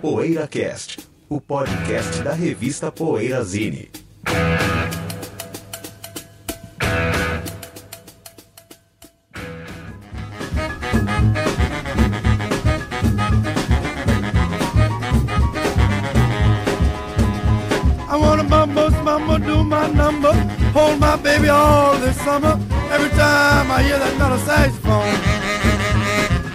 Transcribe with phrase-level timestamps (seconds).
[0.00, 3.88] PoeiraCast, o podcast da revista Poeirazine.
[18.08, 18.44] I wanna
[19.38, 20.32] do my number.
[20.72, 22.58] Hold my baby all this summer.
[22.90, 24.16] Every time I hear that.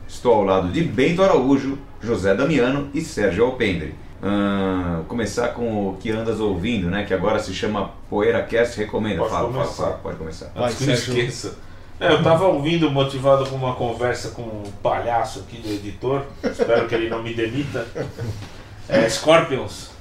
[0.07, 3.93] estou ao lado de Bento Araújo, José Damiano e Sérgio Alpendre.
[4.23, 7.03] Ah, começar com o que andas ouvindo, né?
[7.03, 9.19] Que agora se chama PoeiraCast Recomenda.
[9.19, 9.83] Pode fala, fala, começar.
[9.83, 10.51] fala, pode começar.
[10.55, 11.17] Vai, Antes que eu Sérgio.
[11.17, 11.57] esqueça.
[11.99, 16.23] É, eu tava ouvindo, motivado com uma conversa com um palhaço aqui do editor.
[16.43, 17.87] Espero que ele não me demita.
[18.89, 19.91] É, Scorpions.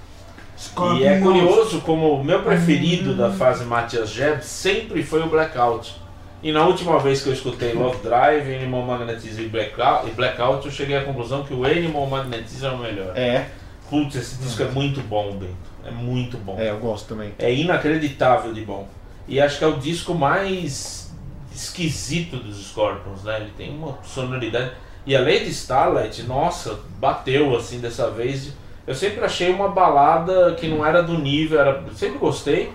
[0.99, 5.97] E é curioso como o meu preferido da fase Matias Jeb sempre foi o Blackout.
[6.43, 10.67] E na última vez que eu escutei Love Drive, Animal Magnetism e Blackout, e Blackout,
[10.67, 13.17] eu cheguei à conclusão que o Animal Magnetism é o melhor.
[13.17, 13.47] É,
[13.91, 15.55] Putz, esse disco é muito bom, Bento.
[15.85, 16.59] É muito bom.
[16.59, 17.33] é, eu gosto também.
[17.39, 18.89] É inacreditável de bom.
[19.29, 21.13] E acho que é o disco mais
[21.55, 23.41] esquisito dos Scorpions, né?
[23.41, 24.73] Ele tem uma sonoridade.
[25.07, 28.53] E a Lady Starlight, nossa, bateu assim dessa vez.
[28.87, 32.73] Eu sempre achei uma balada que não era do nível, era, sempre gostei,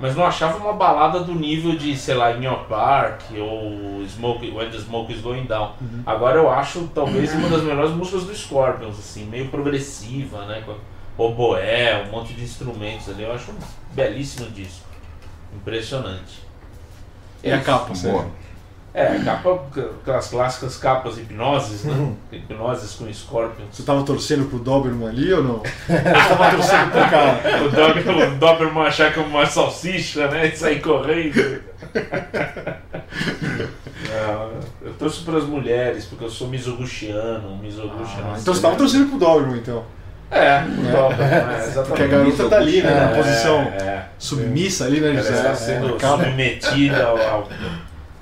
[0.00, 4.50] mas não achava uma balada do nível de, sei lá, In Your Park ou Smoke,
[4.50, 5.74] When the Smoke is Going Down.
[6.06, 10.62] Agora eu acho talvez uma das melhores músicas do Scorpions, assim, meio progressiva, né?
[10.64, 10.76] Com
[11.22, 13.24] oboé, um monte de instrumentos ali.
[13.24, 13.58] Eu acho um
[13.92, 14.88] belíssimo disco.
[15.54, 16.42] Impressionante.
[17.44, 17.64] E a Isso.
[17.64, 18.26] capa, Boa.
[18.92, 19.60] É, capa,
[20.02, 22.12] aquelas clássicas capas hipnoses, né?
[22.32, 23.68] Hipnoses com Scorpions.
[23.70, 25.62] Você tava torcendo pro Doberman ali ou não?
[25.86, 27.40] Você tava torcendo pro cara.
[27.64, 30.48] O Doberman, o Doberman achar que é uma salsicha, né?
[30.48, 31.62] E sair correndo.
[34.08, 34.50] Não,
[34.82, 37.56] eu torço para as mulheres, porque eu sou misoguchiano.
[37.58, 38.62] Misoguchi Ah, então você sei.
[38.62, 39.84] tava torcendo pro Doberman, então.
[40.32, 41.88] É, é, exatamente.
[41.88, 42.94] Porque a garota tá ali, né?
[42.94, 44.04] Na É, posição é.
[44.18, 45.34] submissa ali, né, Ela José?
[45.34, 46.24] está É, sendo acaba.
[46.24, 47.48] submetida ao, ao,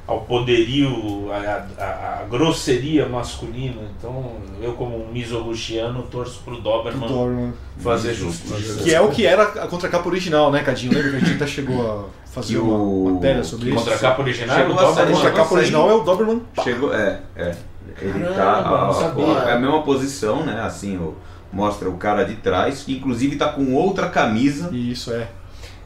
[0.09, 3.83] ao poderio, à, grosseria masculina.
[3.99, 7.53] Então, eu, como um misoguchiano, torço pro Pro Doberman Doberman.
[7.79, 8.83] fazer justiça.
[8.83, 10.95] Que é o que era a contracapa original, né, Cadinho?
[10.95, 13.77] Lembra que a gente até chegou a fazer o- uma matéria sobre isso?
[13.79, 16.43] Contra a capa original, Chegou o a A sair- Doberman contracapa original é o Doberman.
[16.65, 17.55] Chegou, é, é.
[18.01, 19.13] Ele Caramba, tá.
[19.43, 20.61] a- a- é a mesma posição, né?
[20.63, 21.15] Assim, o-
[21.53, 25.29] mostra o cara de trás, que inclusive tá com outra camisa Isso, é.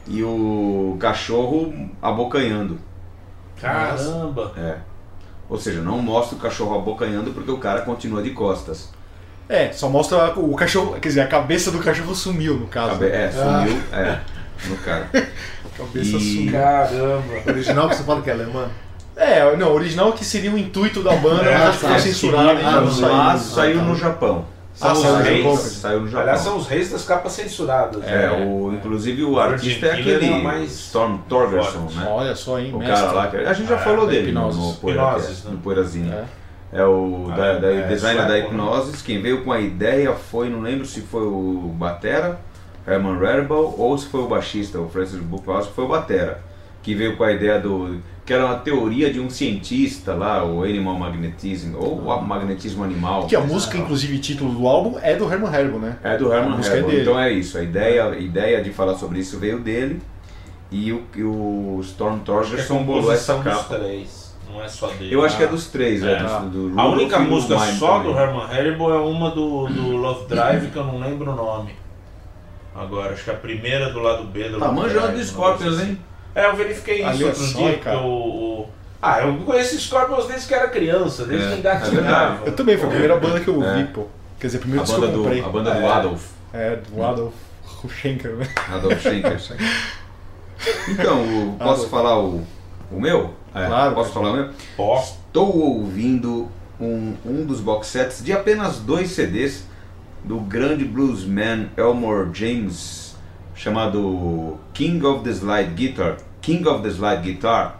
[0.07, 2.77] e o cachorro abocanhando.
[3.67, 4.51] Caramba!
[4.57, 4.75] É.
[5.49, 8.89] Ou seja, não mostra o cachorro abocanhando porque o cara continua de costas.
[9.49, 12.91] É, só mostra o cachorro, quer dizer, a cabeça do cachorro sumiu, no caso.
[12.91, 14.19] Cabe- É, sumiu, é,
[14.67, 15.09] no cara.
[15.13, 16.51] A cabeça E- sumiu.
[16.51, 17.23] Caramba!
[17.45, 18.69] O original que você fala que é alemã?
[19.15, 21.93] É, não, o original que seria o intuito da banda, É, mas acho que foi
[21.93, 22.59] tá, censurado
[23.13, 24.45] ah, saiu no Japão.
[24.81, 25.59] Ah, São saiu no reis.
[25.61, 26.43] Saiu no Aliás, Japão.
[26.53, 28.03] são os reis das capas censuradas.
[28.05, 28.45] É, né?
[28.45, 32.07] o, inclusive o artista é aquele é o mais Storm Torgerson, né?
[32.09, 32.95] Olha só, hein, O mestre.
[32.95, 34.59] cara lá, que a gente já É, falou dele no, Hipnosis.
[34.61, 35.51] no, Poeira- Hipnosis, né?
[35.51, 36.11] no Poeirazinho.
[36.13, 36.23] É.
[36.75, 38.63] É o Ah, da, da é, designer da sueco, né?
[38.63, 42.39] Hipnosis, quem veio com a ideia foi, não lembro se foi o Batera,
[42.87, 46.41] Herman Rarible, ou se foi o baixista, o Francis que foi o Batera,
[46.81, 48.01] que veio com a ideia do.
[48.25, 53.27] Que era uma teoria de um cientista lá, o Animal Magnetism, ou o magnetismo animal.
[53.27, 55.97] Que a música, inclusive, título do álbum é do Herman Haribo, né?
[56.03, 59.19] É do Herman música é então é isso, a ideia, a ideia de falar sobre
[59.19, 60.01] isso veio dele.
[60.71, 63.75] E o, e o Storm que é Torgerson bolou essa capa.
[63.75, 64.33] três.
[64.51, 65.13] Não é só dele.
[65.13, 65.49] Eu acho que é Ah.
[65.49, 66.23] dos três, é, É.
[66.49, 68.13] do, do A única do música só também.
[68.13, 71.75] do Herman Haribo é uma do, do Love Drive que eu não lembro o nome.
[72.75, 75.75] Agora, acho que a primeira do lado B do Tá Love manjando Drive, do Scorpions,
[75.77, 75.89] assim.
[75.91, 75.99] hein?
[76.35, 77.77] É, eu verifiquei isso Olha outro dia.
[77.79, 77.97] cara.
[77.99, 78.69] o, o-
[79.01, 81.91] Ah, eu conheço Scorpions desde que era criança, desde É, que é engatinhava.
[82.01, 82.39] verdade.
[82.45, 83.83] Eu também, foi a primeira banda que eu ouvi, É.
[83.85, 84.05] pô.
[84.39, 85.41] Quer dizer, o primeiro A banda, que eu comprei.
[85.41, 85.87] do, a banda do É.
[85.91, 86.25] Adolf.
[86.53, 87.33] É, do Adolf
[87.89, 88.47] Schenker, né?
[88.71, 89.37] Adolf Schenker.
[90.89, 91.89] Então, o- posso Adolf.
[91.89, 92.41] falar o,
[92.91, 93.33] o meu?
[93.53, 94.49] É, Claro, Posso falar o meu?
[94.77, 95.17] Posso.
[95.27, 96.47] Estou ouvindo
[96.79, 99.65] um, um dos box sets de apenas dois CDs
[100.23, 103.02] do grande bluesman Elmore James,
[103.55, 107.79] chamado King of the Slide Guitar, King of the Slide Guitar,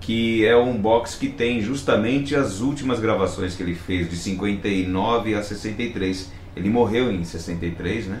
[0.00, 5.34] que é um box que tem justamente as últimas gravações que ele fez de 59
[5.34, 6.32] a 63.
[6.56, 8.20] Ele morreu em 63, né?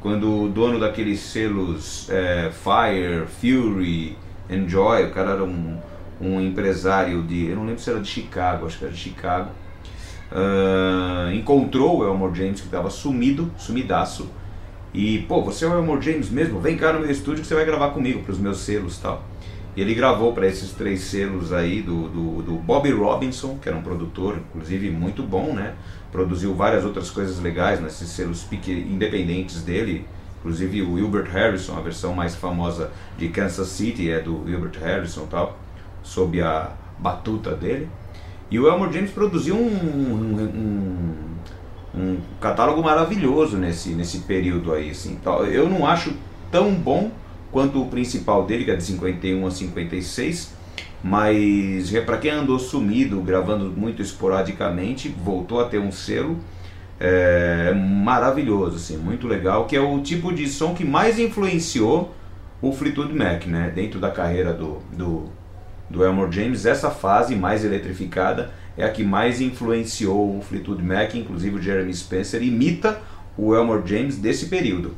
[0.00, 4.16] Quando o dono daqueles selos é, Fire, Fury,
[4.48, 5.78] Enjoy, o cara era um,
[6.20, 9.50] um empresário de, eu não lembro se era de Chicago, acho que era de Chicago,
[10.30, 14.28] ah, encontrou o Elmore James que estava sumido, sumidaço,
[14.96, 16.58] e pô, você é o Elmore James mesmo?
[16.58, 19.22] Vem cá no meu estúdio que você vai gravar comigo para os meus selos, tal.
[19.76, 23.76] E ele gravou para esses três selos aí do, do, do Bobby Robinson, que era
[23.76, 25.74] um produtor, inclusive muito bom, né?
[26.10, 30.06] Produziu várias outras coisas legais nesses selos independentes dele,
[30.38, 35.24] inclusive o Wilbert Harrison, a versão mais famosa de Kansas City é do Wilbert Harrison
[35.24, 35.58] e tal,
[36.02, 37.86] sob a batuta dele.
[38.50, 41.14] E o Elmore James produziu um, um, um-
[41.96, 44.90] um catálogo maravilhoso nesse, nesse período aí.
[44.90, 45.46] Assim, tal.
[45.46, 46.12] Eu não acho
[46.50, 47.10] tão bom
[47.50, 50.54] quanto o principal dele, que é de 51 a 56,
[51.02, 56.36] mas para quem andou sumido, gravando muito esporadicamente, voltou a ter um selo
[56.98, 62.14] é, maravilhoso, assim, muito legal, que é o tipo de som que mais influenciou
[62.60, 63.70] o Fleetwood Mac, né?
[63.74, 65.24] Dentro da carreira do, do,
[65.90, 71.14] do Elmore James, essa fase mais eletrificada é a que mais influenciou o Fleetwood Mac,
[71.14, 73.00] inclusive o Jeremy Spencer imita
[73.36, 74.94] o Elmore James desse período.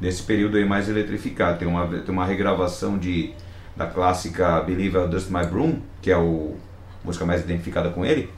[0.00, 1.58] Desse período aí mais eletrificado.
[1.58, 3.32] Tem uma, tem uma regravação de,
[3.76, 6.20] da clássica Believe I'll Dust My Broom, que é a
[7.04, 8.30] música mais identificada com ele,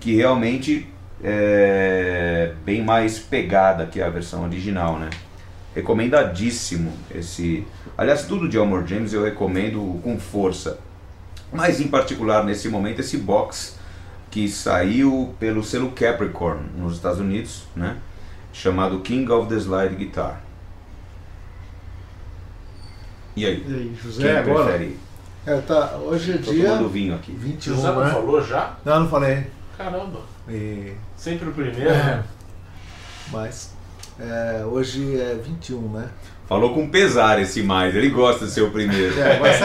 [0.00, 0.88] que realmente
[1.22, 5.10] é bem mais pegada que a versão original, né?
[5.74, 7.64] Recomendadíssimo esse.
[7.96, 10.78] Aliás, tudo de Elmore James eu recomendo com força.
[11.52, 13.78] Mas em particular nesse momento esse box
[14.30, 17.96] que saiu pelo selo Capricorn nos Estados Unidos, né?
[18.52, 20.40] Chamado King of the Slide Guitar.
[23.36, 23.64] E aí?
[23.66, 24.64] E aí, José, Quem agora?
[24.68, 24.98] prefere?
[25.46, 27.32] É, tá, hoje é Tô dia tomando vinho aqui.
[27.32, 28.10] 21, José não né?
[28.10, 28.76] falou já?
[28.84, 29.46] Não, não falei.
[29.76, 31.88] Caramba, E- sempre o primeiro.
[31.88, 32.22] É.
[33.30, 33.72] Mas
[34.18, 36.08] é, hoje é 21, né?
[36.48, 39.20] Falou com pesar esse mais, ele gosta de ser o primeiro.
[39.20, 39.60] É, mas,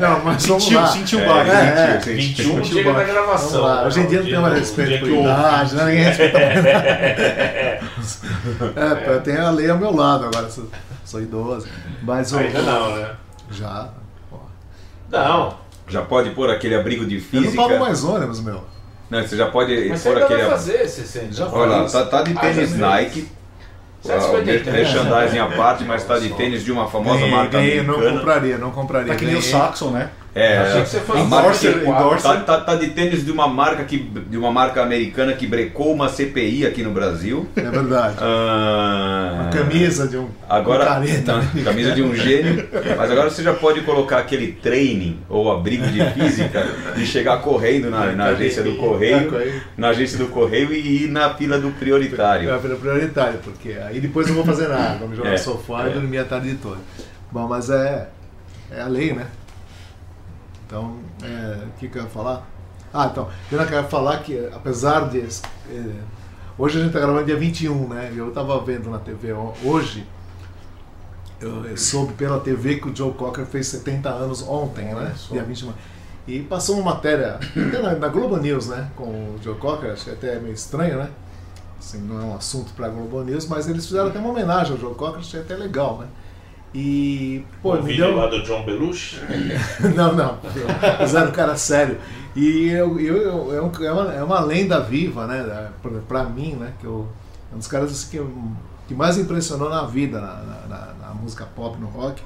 [0.00, 0.86] não, mas vamos Sentiu, lá.
[0.88, 1.50] sentiu o É, baque.
[1.50, 2.00] É, sentiu, é.
[2.00, 2.14] sentiu.
[2.16, 3.12] 21 Sentiu dia da baixo.
[3.12, 3.50] gravação.
[3.52, 3.80] Vamos lá.
[3.80, 3.86] né?
[3.86, 5.84] Hoje em dia O não tem mais respeito por idade, né?
[5.86, 8.20] ninguém respeita mais.
[8.76, 10.68] É, eu tenho a lei ao meu lado agora, sou,
[11.04, 11.66] sou idoso.
[12.02, 13.10] Mas o- Ainda não, né?
[13.50, 13.88] Já.
[14.30, 14.38] pô.
[15.10, 15.56] Não.
[15.88, 17.54] Já pode pôr aquele abrigo de Eu física.
[17.56, 18.62] não pago mais ônibus, meu.
[19.08, 20.42] Não, você já pode Mas você pôr ainda aquele.
[20.42, 21.32] vai fazer 60.
[21.32, 22.76] Já Olha lá, tá, tá de Ah, tênis.
[22.76, 23.28] Nike.
[24.06, 24.70] O 7,50.
[24.70, 28.70] merchandising à parte, mas tá de tênis de uma famosa marca ganhei, não compraria, não
[28.70, 29.12] compraria.
[29.12, 29.42] Tá que nem o.
[29.42, 30.10] Saxon, né?
[30.38, 31.82] É, Achei que você fosse endorser.
[32.22, 35.94] Tá, tá- tá de tênis de uma marca que de uma marca americana que brecou
[35.94, 37.48] uma CPI aqui no Brasil.
[37.56, 38.16] É verdade.
[38.20, 41.32] Ah, Uma camisa de um Agora, um careta.
[41.54, 42.68] não, camisa de um gênio,
[42.98, 46.66] mas agora você já pode colocar aquele training ou abrigo de física
[46.98, 49.32] e chegar correndo na, na agência do correio,
[49.74, 52.50] na agência do correio e ir na fila do prioritário.
[52.50, 55.32] É pela prioritária, porque aí depois eu não vou fazer nada, vou me jogar É,
[55.32, 55.90] no sofá é.
[55.90, 56.76] e dormir a tarde toda.
[57.32, 58.08] Bom, mas é,
[58.70, 59.24] é a lei, né?
[60.66, 62.46] Então, é, o que, que eu ia falar?
[62.92, 65.20] Ah, então, eu não quero falar que, apesar de.
[65.20, 65.84] é,
[66.58, 68.12] hoje a gente está gravando dia 21, né?
[68.16, 70.06] Eu estava vendo na TV ho- hoje,
[71.40, 75.14] eu, eu soube pela TV que o Joe Cocker fez 70 anos ontem, né?
[75.30, 75.72] Dia 21.
[76.26, 78.90] E passou uma matéria, até na, na Globo News, né?
[78.96, 81.10] Com o Joe Cocker, acho que até é meio estranho, né?
[81.78, 84.72] Assim, não é um assunto para a Globo News, mas eles fizeram até uma homenagem
[84.72, 86.06] ao Joe Cocker, achei até legal, né?
[86.78, 88.16] E, pô, o vídeo deu...
[88.16, 89.18] lá do John Belushi.
[89.96, 90.38] não, não.
[90.98, 91.96] Fizeram um cara sério.
[92.34, 93.16] E eu, eu,
[93.50, 95.70] eu- é, é uma, é uma lenda viva, né?
[95.80, 96.74] Pra, pra mim, né?
[96.78, 97.08] Que eu,
[97.50, 98.26] é um dos caras assim, que,
[98.88, 102.22] que mais impressionou na vida, na, na- na- na música pop, no rock.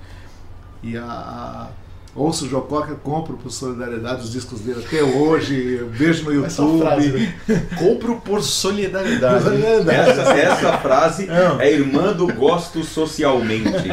[0.83, 1.69] E a, a-
[2.15, 6.81] ouço o Joe Cocker, compro por solidariedade os discos dele até hoje, vejo no YouTube.
[6.81, 7.35] frase, né?
[7.79, 9.49] Compro por solidariedade.
[9.91, 11.61] Essa, essa frase Não.
[11.61, 13.89] é irmã do gosto socialmente.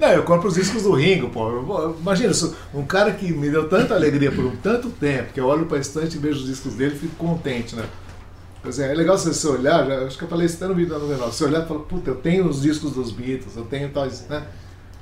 [0.00, 1.94] Não, eu compro os discos do Ringo, pô.
[2.00, 2.32] Imagina,
[2.74, 5.78] um cara que me deu tanta alegria por um tanto tempo, que eu olho pra
[5.78, 7.84] estante e vejo os discos dele e fico contente, né?
[8.64, 10.98] Dizer, é legal você, olhar, já, acho que eu falei isso até no vídeo da
[10.98, 14.26] 99, você olhar e falar, puta, eu tenho os discos dos Beatles, eu tenho tais,
[14.28, 14.42] né?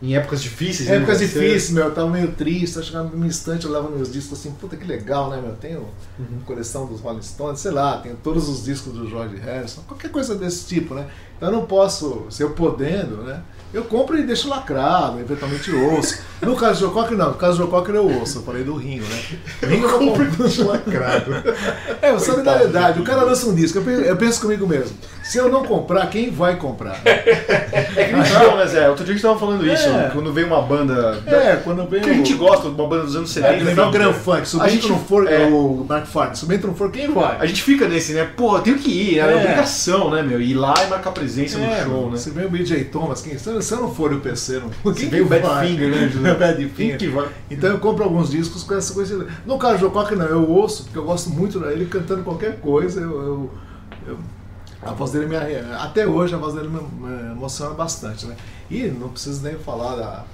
[0.00, 0.88] Em épocas difíceis.
[0.88, 1.26] Em épocas né?
[1.26, 4.38] Você- difíceis, meu, eu tava meio triste, eu chegava num instante, eu olhava meus discos
[4.38, 5.54] assim, puta que legal, né, meu?
[5.56, 5.88] Tenho
[6.46, 10.34] coleção dos Rolling Stones, sei lá, tenho todos os discos do George Harrison, qualquer coisa
[10.34, 11.06] desse tipo, né?
[11.36, 13.42] Então eu não posso, se eu podendo, né?
[13.72, 16.18] Eu compro e deixo lacrado, eventualmente ouço.
[16.40, 17.28] No caso do Joe Cocker, não.
[17.28, 18.38] No caso do Joe Cocker eu ouço.
[18.38, 19.22] Eu falei do Ringo, né?
[19.62, 20.64] Ringo eu vou comprar.
[20.66, 21.30] Lacrado.
[22.00, 23.00] É, solidariedade.
[23.00, 23.78] O cara lança um disco.
[23.78, 24.96] Eu penso, eu penso comigo mesmo.
[25.28, 27.00] Se eu não comprar, quem vai comprar?
[27.04, 28.88] É que nem show, né, Zé?
[28.88, 29.88] Outro dia a gente tava falando isso.
[29.88, 30.10] É.
[30.12, 31.20] Quando vem uma banda.
[31.26, 33.54] É, quando vem Que a gente gosta de uma banda dos anos 70.
[33.54, 34.48] É, lembrar o Grand Funk.
[34.48, 35.46] Se o A Bento gente- não for, é.
[35.46, 37.36] o Mark Farn, se o Bento não for, quem vai?
[37.40, 38.28] A gente fica nesse, né?
[38.36, 39.28] Pô, eu tenho que ir, né?
[39.28, 39.36] É, É.
[39.36, 40.40] obrigação, né, meu?
[40.40, 42.16] Ir lá e marcar presença É, no show, né?
[42.16, 44.94] Se vem o BJ Thomas, quem, se se eu não for o PC, não.
[44.94, 45.66] Se quem vem o que Bad vai?
[45.66, 46.34] Finger, né, José?
[46.38, 46.98] Bad Quem Finger.
[46.98, 47.26] que vai?
[47.50, 49.26] Então eu compro alguns discos com essa coisa.
[49.44, 52.60] No caso do Joe Cocker, não, eu ouço, porque eu gosto muito dele cantando qualquer
[52.60, 53.00] coisa.
[53.00, 53.50] Eu, eu-
[54.08, 54.18] eu-
[54.82, 55.36] a voz dele me.
[55.36, 56.80] arre- Até hoje a voz dele me,
[57.32, 58.36] emociona bastante, né?
[58.70, 60.24] E não preciso nem falar da.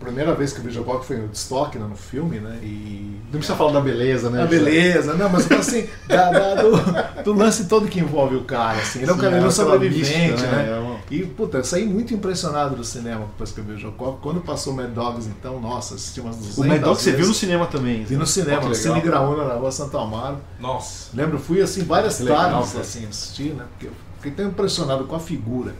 [0.00, 2.56] Primeira vez que eu vi o Joe Cocker foi no Stock, né, no filme, né?
[2.62, 3.18] E.
[3.24, 4.42] Não precisa falar da beleza, né?
[4.42, 4.58] A José?
[4.58, 9.00] beleza, não, mas assim, da- da- do, do lance todo que envolve o cara, assim.
[9.02, 10.50] Ele é um cara, é aquela sobrevivente, né?
[10.52, 10.70] né?
[10.76, 13.92] É uma- E, puta, eu saí muito impressionado do cinema depois que eu vi o
[13.92, 14.20] Cocker.
[14.20, 17.34] Quando passou Mad Dogs, então, nossa, assisti umas 200 O Mad Dog você viu no
[17.34, 18.04] cinema também.
[18.04, 18.74] Vi no cinema, no.
[18.74, 20.38] Cine Graúna, na rua Santo Amaro.
[20.60, 21.10] Nossa.
[21.14, 22.82] Lembro, fui assim várias Que legal, tardes cara.
[22.82, 23.64] assim, assistir, né?
[23.70, 25.74] Porque eu fiquei tão impressionado com a figura.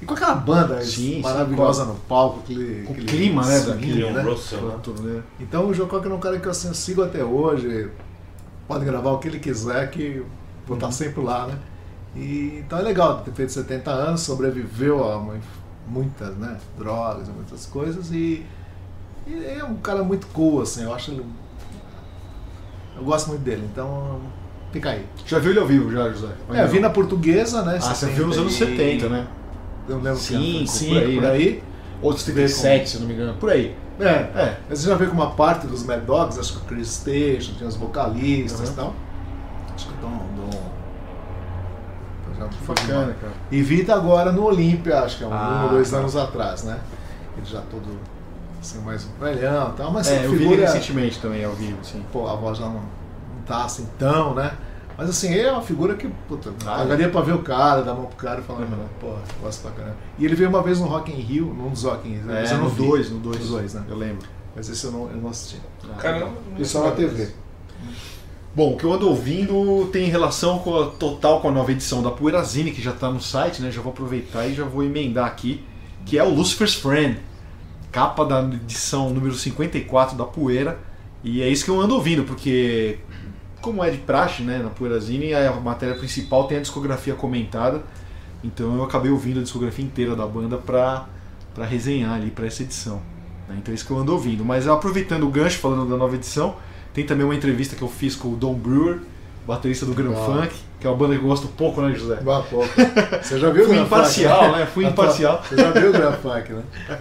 [0.00, 0.82] E com aquela banda Uhum.
[0.82, 4.36] Sim, maravilhosa sim, no palco, aquele, aquele clima, né, daquele né?
[4.82, 5.22] Tudo, né?
[5.38, 7.90] Então o Cocker é um cara que assim, eu sigo até hoje.
[8.66, 10.22] Pode gravar o que ele quiser, que
[10.66, 11.58] vou estar sempre lá, né?
[12.16, 15.32] E, então é legal ter feito 70 anos, sobreviveu a mu-
[15.88, 18.44] muitas né, drogas, muitas coisas e,
[19.26, 21.24] e é um cara muito cool, assim, eu acho ele.
[22.96, 24.20] Eu gosto muito dele, então
[24.72, 25.04] fica aí.
[25.26, 26.28] Já viu ele ao vivo, já, José?
[26.52, 27.78] É, eu vi na portuguesa, né?
[27.82, 29.26] Ah, você viu nos anos 70, né?
[29.88, 31.30] Eu lembro que Cinco, era por aí, por né?
[31.30, 31.62] aí.
[32.00, 33.34] Ou 77, se não me engano.
[33.38, 33.76] Por aí.
[33.98, 34.56] É, É.
[34.68, 37.52] Mas você já vê que uma parte dos Mad Dogs, acho que o Chris Station,
[37.56, 38.76] tinha os vocalistas e Uhum.
[38.76, 38.94] tal.
[39.74, 39.94] Acho que
[42.34, 42.48] estão.
[42.66, 43.32] Bacana, cara.
[43.50, 45.96] E vi agora no Olímpia, acho que é um, Ah, um ou dois tá.
[45.98, 46.78] anos atrás, né?
[47.36, 47.98] Ele já todo
[48.60, 50.62] assim, mais velhão e tal, mas É, a eu vi ele figura.
[50.62, 52.02] recentemente também ao vivo, sim.
[52.12, 54.52] Pô, a voz já não, não tá assim tão, né?
[54.96, 57.90] Mas assim, ele é uma figura que, puta, Ah, pagaria pra ver o cara, dar
[57.90, 58.86] a mão pro cara e falar, Uhum.
[59.00, 59.08] pô,
[59.42, 59.96] gosto pra caramba.
[60.18, 62.44] E ele veio uma vez no Rock in Rio, num dos Rock in Rio, É,
[62.46, 62.86] eu não no vi.
[62.86, 63.38] 2, no 2.
[63.40, 63.82] Nos dois, né?
[63.88, 64.26] Eu lembro.
[64.54, 65.60] Mas esse eu não, eu não assisti.
[65.98, 66.30] Caramba.
[66.56, 67.28] E só na TV.
[68.56, 72.04] Bom, o que eu ando ouvindo tem relação com a, total com a nova edição
[72.04, 73.68] da Poeirazine, que já está no site, né?
[73.72, 75.64] Já vou aproveitar e já vou emendar aqui,
[76.06, 77.18] que é o Lucifer's Friend,
[77.90, 80.78] capa da edição número 54 da Poeira.
[81.24, 82.98] E é isso que eu ando ouvindo, porque
[83.60, 87.82] como é de praxe, né, na Poeirazine, a matéria principal tem a discografia comentada.
[88.44, 91.08] Então eu acabei ouvindo a discografia inteira da banda pra,
[91.52, 93.02] pra resenhar ali pra essa edição.
[93.48, 93.56] né?
[93.58, 94.44] Então é isso que eu ando ouvindo.
[94.44, 96.54] Mas aproveitando o gancho, falando da nova edição,
[96.94, 99.00] tem também uma entrevista que eu fiz com o Don Brewer,
[99.46, 100.40] baterista do Grand Uau.
[100.40, 102.16] Funk, que é uma banda que eu gosto pouco, né, José?
[102.22, 102.68] Bah, pouco.
[103.22, 104.66] Você já viu o Fui Grand imparcial, Funk, né?
[104.66, 105.42] Fui tua- imparcial.
[105.46, 106.62] Você já viu o Grand Funk, né?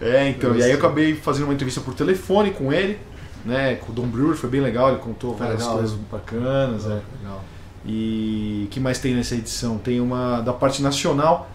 [0.00, 2.98] É, então, Eu e aí eu acabei fazendo uma entrevista por telefone com ele,
[3.44, 6.02] né, com o Don Brewer, foi bem legal, ele contou várias legal, coisas né?
[6.10, 7.00] bacanas, é.
[7.22, 7.44] Legal.
[7.86, 9.78] E o que mais tem nessa edição?
[9.78, 11.48] Tem uma da parte nacional,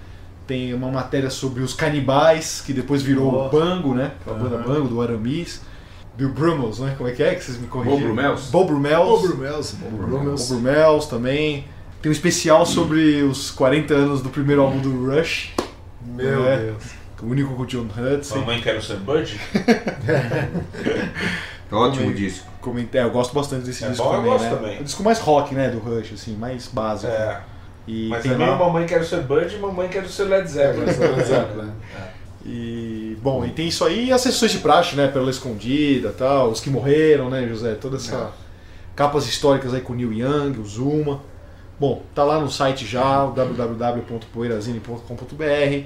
[0.47, 3.45] tem uma matéria sobre os canibais, que depois virou Oh.
[3.47, 4.11] o Bango, né?
[4.25, 4.57] A banda.
[4.59, 5.61] Bango, do Aramis.
[6.19, 6.93] Bill Brummels, né?
[6.97, 7.99] Como é que é que vocês me corrigiram?
[7.99, 8.41] Bob Brummels?
[8.51, 9.21] Bob Brummels.
[9.21, 9.71] Bob Brummels.
[9.71, 10.49] Bob Brummels.
[10.49, 11.65] Bob Brummels também.
[12.01, 15.53] Tem um especial sobre os 40 anos do primeiro álbum do Rush,
[16.05, 16.57] Meu É.
[16.57, 16.83] Deus.
[17.21, 18.39] o único com o John Hudson.
[18.39, 19.39] Mamãe quero ser Bud?
[21.71, 22.13] Ótimo Também.
[22.15, 22.47] disco.
[22.61, 24.49] Comentei, eu gosto bastante desse É disco bom, eu também, gosto né?
[24.55, 24.77] também.
[24.77, 27.11] É o disco mais rock, né, do Rush, assim, mais básico.
[27.11, 27.41] É.
[27.87, 30.89] E Mas tem também lá- Mamãe quero ser Bud e Mamãe quero ser Led Zeppelin.
[31.21, 31.71] Exato, né?
[32.45, 35.07] E, bom, e tem isso aí e as sessões de praxe, né?
[35.07, 37.75] Pela Escondida tal, os que morreram, né, José?
[37.75, 38.31] Toda essa.
[38.95, 41.21] Capas históricas aí com o Neil Young, o Zuma.
[41.79, 45.85] Bom, tá lá no site já, o www.poeirazine.com.br,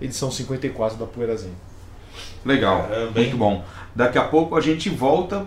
[0.00, 1.56] edição 54 da Poeirazine.
[2.44, 3.64] Legal, Caramba, muito bom.
[3.94, 5.44] Daqui a pouco a gente volta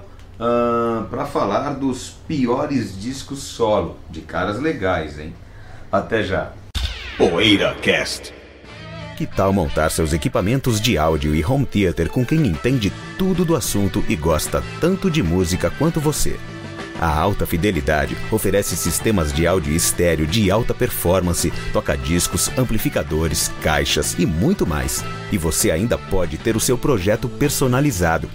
[1.09, 5.33] para falar dos piores discos solo, de caras legais, hein?
[5.89, 6.51] Até já.
[7.17, 8.33] PoeiraCast.
[9.15, 13.55] Que tal montar seus equipamentos de áudio e home theater com quem entende tudo do
[13.55, 16.37] assunto e gosta tanto de música quanto você?
[16.99, 24.25] A Alta Fidelidade oferece sistemas de áudio estéreo de alta performance, toca-discos, amplificadores, caixas e
[24.25, 25.01] muito mais.
[25.31, 28.29] E você ainda pode ter o seu projeto personalizado.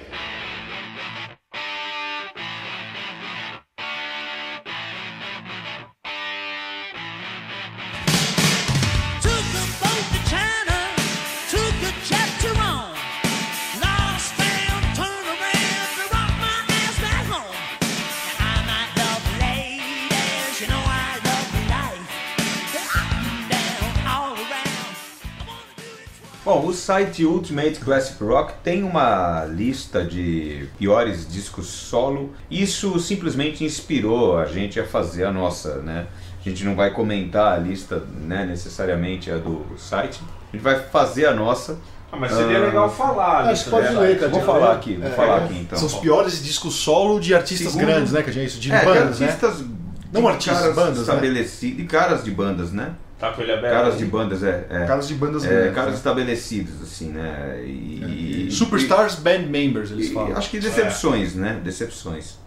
[26.43, 32.31] Bom, o site Ultimate Classic Rock tem uma lista de piores discos solo.
[32.49, 36.07] Isso simplesmente inspirou a gente a fazer a nossa, né?
[36.43, 40.19] A gente não vai comentar a lista, né, necessariamente a do site.
[40.51, 41.77] A gente vai fazer a nossa.
[42.11, 43.41] Ah, mas seria Ah, legal falar.
[43.43, 43.99] acho isso, que pode né?
[43.99, 44.31] ler, cara.
[44.31, 45.45] Vou falar aqui, vou É, falar é.
[45.45, 45.77] aqui então.
[45.77, 48.23] São os piores discos solo de artistas Segundo- grandes, né?
[48.23, 49.29] Que a gente, de É, bandas, de né?
[49.31, 49.63] artistas,
[50.11, 51.01] Não de artistas, bandas, né?
[51.01, 52.93] estabelecidos, de caras de bandas, né?
[53.21, 53.71] Tá com ele aberto.
[53.73, 54.65] Caras de bandas, é.
[54.69, 54.85] é.
[54.85, 55.75] Caras de bandas É, grandes.
[55.75, 55.95] caras né?
[55.97, 57.61] estabelecidos, assim, né?
[57.63, 60.35] E, e- Superstars Band Members, eles e- falam.
[60.35, 61.61] acho que decepções, né?
[61.63, 62.37] Decepções.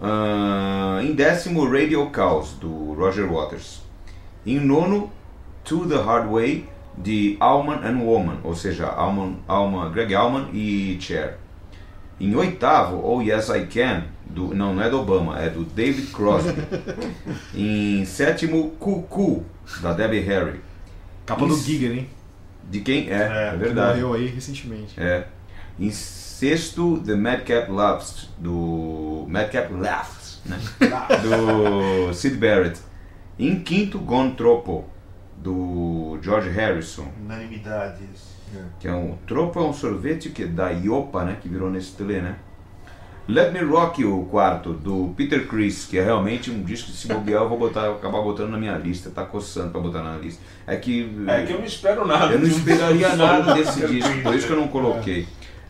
[0.00, 3.80] Ah, em décimo, Radio Chaos, do Roger Waters.
[4.46, 5.10] Em nono,
[5.64, 10.96] To the Hard Way, de Allman and Woman, ou seja, Allman, Allman, Greg Allman e
[11.00, 11.38] Cher.
[12.20, 16.08] Em oitavo, Oh Yes I Can, do, não, não é do Obama, é do David
[16.08, 16.52] Crosby.
[17.54, 19.44] em sétimo, Cuckoo,
[19.80, 20.60] da Debbie Harry.
[21.26, 21.64] Capa do Isso.
[21.64, 22.08] Giger, hein?
[22.68, 23.10] De quem?
[23.10, 24.00] É, é, Que verdade.
[24.00, 25.00] Morreu aí recentemente.
[25.00, 25.26] É.
[25.78, 29.26] Em sexto, The Madcap Laughs, do.
[29.28, 30.58] Madcap Laughs, né?
[31.22, 32.80] do Sid Barrett.
[33.38, 34.84] Em quinto, Gone Tropo,
[35.36, 37.08] do George Harrison.
[37.20, 38.30] Unanimidades.
[38.78, 39.16] Que é um.
[39.26, 41.38] Tropo é um sorvete que é da Iopa, né?
[41.40, 42.36] Que virou Nestlé, né?
[43.28, 46.96] Let Me Rock You, o quarto, do Peter Criss, que é realmente um disco que
[46.96, 50.02] se bobear eu vou botar, eu acabar botando na minha lista, tá coçando pra botar
[50.02, 50.42] na lista.
[50.66, 51.08] É que.
[51.26, 52.32] É que eu não espero nada.
[52.32, 55.26] Eu não de esperaria nada desse disco, por isso que eu não coloquei.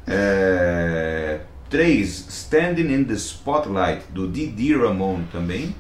[0.07, 5.75] É, três, Standing in the Spotlight, do Didi Ramone também.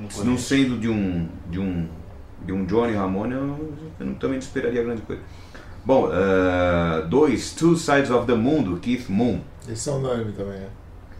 [0.00, 1.88] Não Não sendo de um, de um,
[2.44, 5.22] de um Johnny Ramone, eu, eu também não esperaria grande coisa.
[5.84, 9.40] Bom, é, dois, Two Sides of the Moon, do Keith Moon.
[9.68, 10.68] Esse é unânime também, é.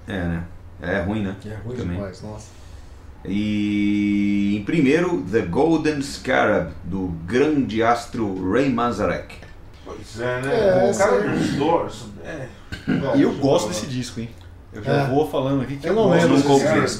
[0.08, 0.44] É, né?
[0.82, 1.36] É ruim, né?
[1.44, 1.96] É ruim Também.
[1.96, 2.48] demais, nossa.
[3.24, 9.36] E em primeiro, The Golden Scarab, do grande astro Ray Manzarek.
[9.84, 10.84] Pois é, É, né?
[10.84, 12.04] o essa cara dos Doors.
[12.24, 12.48] É.
[13.16, 14.30] E eu gosto desse disco, hein?
[14.72, 15.04] Eu já É.
[15.06, 16.42] vou falando aqui que Eu não gosto lembro não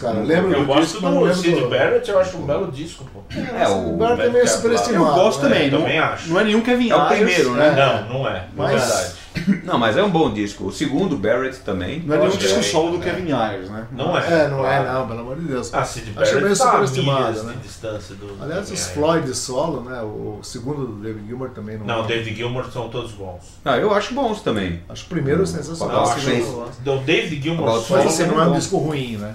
[0.01, 0.15] cara.
[0.15, 1.69] Não Lembro Eu do gosto disco, do Sid do...
[1.69, 3.21] Barrett, eu acho um belo disco, pô.
[3.57, 5.19] É, o o Bart é meio superestimado.
[5.19, 5.49] Eu gosto né?
[5.49, 6.31] também, não, também acho.
[6.31, 7.69] não é nenhum Kevin É o primeiro, né?
[7.69, 7.77] É.
[8.09, 8.33] Não, não é.
[8.33, 9.21] Não Mas- é verdade.
[9.65, 10.67] Não, mas é um bom disco.
[10.67, 12.01] O segundo, Barrett também.
[12.01, 13.11] Não é nenhum Acho disco é, solo do é.
[13.11, 13.87] Kevin Ayers, né?
[13.93, 14.45] Não é.
[14.45, 15.73] É, não é não, pelo amor de Deus.
[15.73, 17.57] Ah, Sid Acho Barrett meio tá superestimado, né?
[17.63, 18.37] distância do...
[18.43, 18.95] Aliás, Kevin os Ayers.
[18.95, 20.03] Floyd solo, né?
[20.03, 21.87] O segundo do David Gilmour também não.
[21.87, 23.59] Não, David Gilmour são todos bons.
[23.65, 24.83] Ah, eu acho bons também.
[24.89, 25.97] Acho o primeiro sensacional.
[25.97, 26.81] não, o acho.
[26.81, 28.03] Do David Gilmour solo...
[28.03, 28.59] Mas assim, não é um bom.
[28.59, 29.35] disco ruim, né?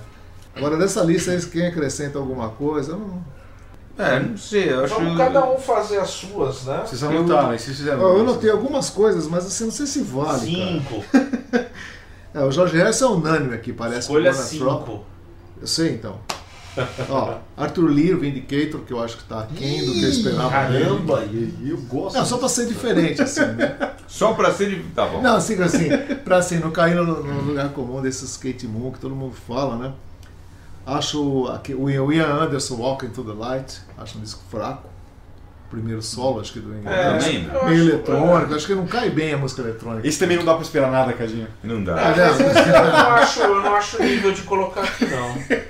[0.56, 3.35] Agora, dessa lista aí, quem acrescenta alguma coisa, eu não.
[3.98, 4.94] É, não sei, eu acho.
[4.96, 6.84] Vamos cada um fazer as suas, né?
[6.86, 8.02] Vocês anotaram, aí vocês fizeram.
[8.02, 10.40] Ó, eu notei algumas coisas, mas assim, não sei se vale.
[10.40, 11.04] Cinco.
[12.34, 15.06] É, o Jorge Harrison é unânime aqui, parece Escolha que o Bonnet Rock- cinco.
[15.62, 16.20] Eu sei então.
[17.10, 20.50] Ó, Arthur Lee, o Vindicator, que eu acho que tá aquém do que eu esperava.
[20.50, 21.24] Caramba!
[21.32, 22.18] E eu gosto.
[22.18, 23.78] Não, só pra ser diferente, assim, né?
[24.06, 24.70] Só pra ser.
[24.70, 25.22] de- Tá bom.
[25.22, 25.88] Não, assim, assim,
[26.26, 29.78] pra assim, não cair no, no lugar comum desses skate moon que todo mundo fala,
[29.78, 29.94] né?
[30.86, 34.90] Acho aqui, o Ian o Anderson, Walking to the Light, acho um disco fraco.
[35.68, 37.30] Primeiro solo, acho que do Ian É, Anderson.
[37.32, 40.08] Meio acho- eletrônico, acho que não cai bem a música eletrônica.
[40.08, 41.48] Esse também não dá pra esperar nada, Cadinho.
[41.64, 41.96] Não É, dá.
[41.96, 45.36] Ah, mas esse eu não acho, eu não acho nível de colocar aqui, não.
[45.50, 45.66] É,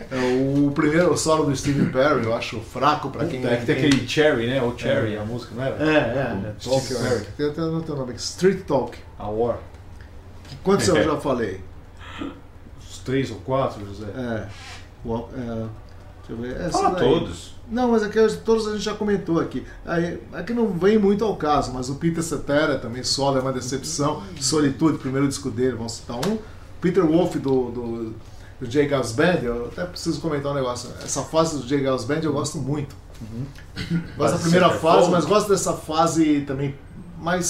[0.68, 3.44] O primeiro solo do Steve Perry, eu acho fraco pra quem.
[3.48, 4.62] é que tem aquele Cherry, né?
[4.62, 5.76] O Cherry, a música, não era?
[5.82, 6.52] É, é.
[6.52, 7.10] Do Talk, Steve é.
[7.10, 7.26] Perry.
[7.38, 8.98] Tem até teu nome aqui, Street Talk.
[9.18, 9.58] A War.
[10.62, 11.62] Quantos eu já falei?
[12.80, 14.08] Os três ou quatro, José.
[14.16, 14.46] É.
[15.06, 16.56] o- é, deixa eu ver.
[16.62, 17.10] Essa Fala daí.
[17.10, 17.56] todos.
[17.70, 19.66] Não, mas aqui todos a gente já comentou aqui.
[19.86, 23.52] Aí, aqui não vem muito ao caso, mas o Peter Cetera também solo é uma
[23.54, 24.22] decepção.
[24.40, 26.38] Solitude, primeiro disco dele, vamos citar um.
[26.80, 28.14] Peter Wolf do, do,
[28.62, 28.86] do J.
[28.88, 30.90] Gals Band, eu até preciso comentar um negócio.
[31.04, 31.82] Essa fase do J.
[31.82, 32.96] Gals Band eu gosto muito.
[34.18, 36.76] Gosto da Fase primeira fase, mas gosto dessa fase também
[37.18, 37.46] mais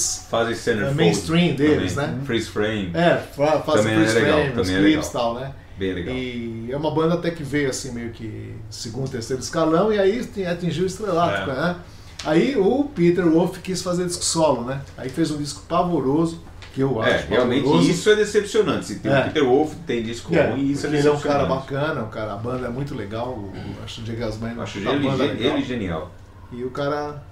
[0.54, 2.12] center É, mainstream deles, também.
[2.16, 2.22] né?
[2.24, 2.90] Freeze frame.
[2.94, 5.52] É, fa- faz Também o é legal, Frame, os é clipes e tal, né?
[5.78, 6.14] Bem legal.
[6.14, 10.26] E é uma banda até que veio assim meio que segundo, terceiro escalão e aí
[10.50, 11.54] atingiu o estrelato, É.
[11.54, 11.76] né?
[12.24, 14.80] Aí o Peter Wolf quis fazer disco solo, né?
[14.96, 16.40] Aí fez um disco pavoroso,
[16.74, 17.90] que eu acho É, realmente pavoroso.
[17.90, 18.86] isso é decepcionante.
[18.86, 19.20] Se tem É.
[19.20, 22.08] o Peter Wolf, tem disco É, ruim, isso é ele é um cara bacana, um
[22.10, 25.06] cara, a banda é muito legal, o, o- acho o Jay Gasman Eu acho ele,
[25.08, 25.62] banda ele, legal.
[25.62, 26.10] genial.
[26.52, 27.22] E o cara.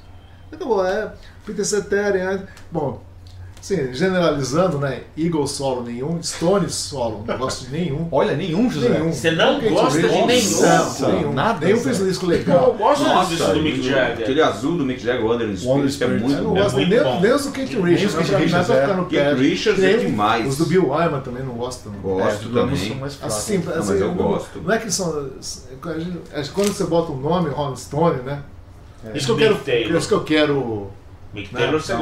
[0.58, 1.12] Bom, é.
[1.44, 2.46] Peter Cetera, né?
[2.70, 3.02] Bom,
[3.64, 5.00] assim, generalizando, né?
[5.16, 8.06] Eagle solo nenhum, Stone solo, não gosto de nenhum.
[8.12, 8.90] Olha, nenhum, José.
[8.90, 9.12] Nenhum.
[9.12, 10.60] Você não Kate gosta de Richards, nenhum?
[11.08, 11.32] Não, nenhum.
[11.32, 12.74] Nada, Nenhum fez um disco Pô, eu legal.
[12.78, 14.18] gosto do disco do Mick Jagger.
[14.22, 16.54] aquele azul do Mick Jagger, in Spirit, é muito bom.
[16.54, 17.20] gosto muito nem, bom.
[17.20, 18.80] nem os do Kate Richards, Kate pra mim, Richards, é.
[18.82, 19.34] ficar no Kate pé.
[19.34, 20.46] Richards Nem é demais.
[20.48, 21.90] Os do Bill Wyman também não gosto.
[21.90, 21.98] não.
[22.00, 22.76] Gosto É, também.
[22.76, 23.36] são mais fracos.
[23.36, 24.60] Assim, mas assim, eu gosto.
[24.62, 25.30] Não é que são.
[25.80, 28.42] que Quando você bota um nome, Rolling Stone, né?
[29.14, 29.96] Isso que eu quero.
[29.98, 30.90] Isso que eu quero.
[31.32, 31.94] Mick Taylor você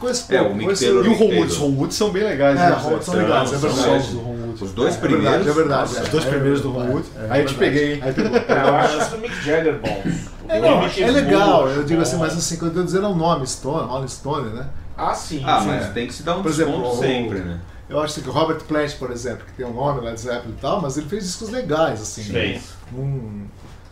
[0.00, 0.08] não.
[0.08, 0.24] gosta.
[0.26, 1.74] Conheço É, o Mick conheço- Taylor E o Ron Wood, os Taylor.
[1.78, 4.08] Ron são bem legais, É, né, Ron são legais, é verdade.
[4.12, 4.40] do Ron.
[4.60, 5.46] Os dois É primeiros.
[5.46, 5.92] é verdade.
[6.02, 7.06] Os dois É, primeiros do é, Ron Wood.
[7.16, 8.02] é Aí eu te peguei.
[8.02, 8.36] Aí pegou.
[8.36, 9.80] É, eu acho do Mick Jagger.
[9.82, 12.22] O É, é legal, eu digo assim, bom.
[12.24, 14.66] mas assim, quando eu tô dizendo é o nome, Stone, Rolling Stone, né?
[14.96, 15.42] Ah, sim.
[15.46, 15.66] Ah, sim.
[15.68, 17.60] mas tem que se dar um Por exemplo, desconto o- sempre, né?
[17.88, 20.54] Eu acho que o Robert Plant, por exemplo, que tem um nome lá de Zeppelin
[20.56, 22.22] e tal, mas ele fez discos legais, assim.
[22.22, 22.62] Fez.
[22.96, 23.46] Um,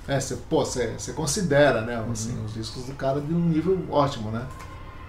[0.07, 2.45] é, você, pô, você, você considera, né, assim, Uhum.
[2.45, 4.43] os discos do cara de um nível ótimo, né?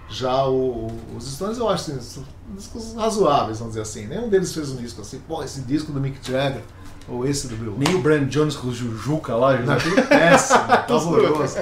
[0.10, 2.24] Já o- o- os Stones eu acho assim,
[2.56, 4.08] discos razoáveis, vamos dizer assim.
[4.08, 6.62] Nenhum deles fez um disco assim, pô, esse disco do Mick Jagger,
[7.08, 7.76] ou esse do Bill.
[7.78, 11.58] Nem o Brand Jones com o Jujuca lá, Não, é péssimo, horroroso.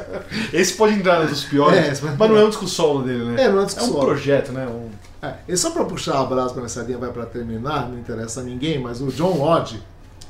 [0.54, 3.44] Esse pode entrar nos piores, É, pode- mas não é um disco solo dele, né?
[3.44, 4.06] É, não é um disco É um solo.
[4.06, 4.66] projeto, né?
[4.68, 4.90] Um...
[5.26, 8.44] É, e só pra puxar a brasa pra mensadinha, vai pra terminar, não interessa a
[8.44, 9.82] ninguém, mas o John Lodge,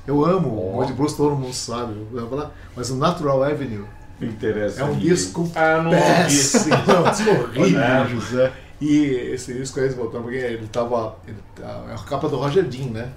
[0.07, 3.85] eu amo o Lodge Blues, todo mundo sabe, eu falar, mas o Natural Avenue
[4.21, 4.81] Interessa.
[4.81, 6.01] é um disco Ah, não ouvi.
[6.01, 6.73] péssimo,
[7.05, 7.81] é disco horrível.
[7.81, 8.07] É.
[8.07, 8.53] José.
[8.79, 11.17] E esse disco aí, voltando, porque ele tava.
[11.27, 13.11] Ele, tá- é a capa do Roger Dean, né?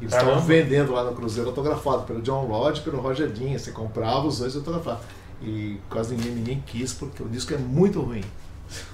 [0.00, 3.56] Eles estavam vendendo lá no Cruzeiro autografado pelo John Lodge e pelo Roger Dean.
[3.56, 5.02] Você comprava os dois autografados.
[5.40, 8.22] E quase ninguém, ninguém quis, porque o disco é muito ruim.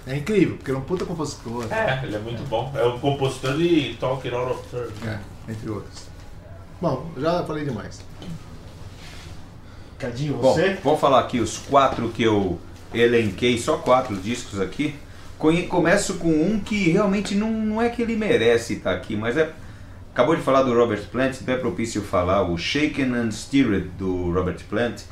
[0.07, 1.65] É incrível, porque ele é um puta compositor.
[1.73, 2.71] É, ele é muito bom.
[2.75, 4.93] É o compositor de Talking Out of Turn.
[5.07, 5.19] É,
[5.51, 6.03] entre outros.
[6.81, 8.01] Bom, já falei demais.
[9.99, 10.79] Cadinho, Bom, você?
[10.83, 12.59] vou falar aqui os quatro que eu
[12.95, 14.95] elenquei, só quatro discos aqui.
[15.69, 19.51] Começo com um que realmente não, não é que ele merece estar aqui, mas é.
[20.13, 24.33] Acabou de falar do Robert Plant, então é propício falar o Shaken and Stirred do
[24.33, 25.03] Robert Plant.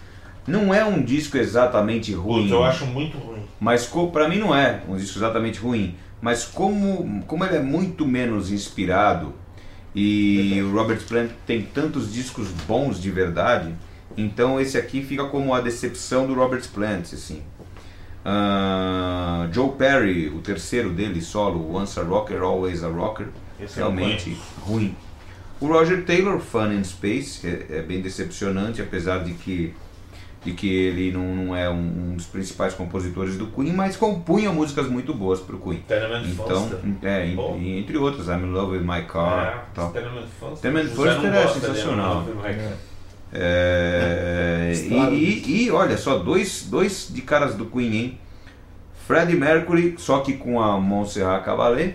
[0.49, 2.51] Não é um disco exatamente ruim.
[2.51, 3.43] Eu acho muito ruim.
[3.61, 5.95] Mas pra mim não é um disco exatamente ruim.
[6.21, 9.33] Mas como, como ele é muito menos inspirado
[9.95, 13.75] e o Robert Plant tem tantos discos bons de verdade,
[14.17, 17.43] então esse aqui fica como a decepção do Robert Plant, assim.
[18.29, 23.29] Ah, Joe Perry, o terceiro dele, solo, Once a Rocker, Always a Rocker,
[23.61, 24.97] Esse não realmente ruim.
[25.61, 29.73] O Roger Taylor, Fun in Space, é, é bem decepcionante, apesar de que,
[30.45, 34.51] de que ele não, não é um, um dos principais compositores do Queen, mas compunha
[34.53, 35.83] músicas muito boas pro Queen.
[35.87, 36.79] Tenement Então, Foster.
[37.03, 39.47] é, en- e entre outras, I'm in Love with My Car.
[39.71, 39.93] É, tal.
[39.93, 40.61] Tenement Foster.
[40.73, 42.27] Tenement Foster é sensacional.
[43.33, 44.73] É,
[45.13, 48.19] e, e- olha só, dois, dois de caras do Queen, hein?
[49.07, 51.95] Freddie Mercury, só que com a Montserrat Caballé.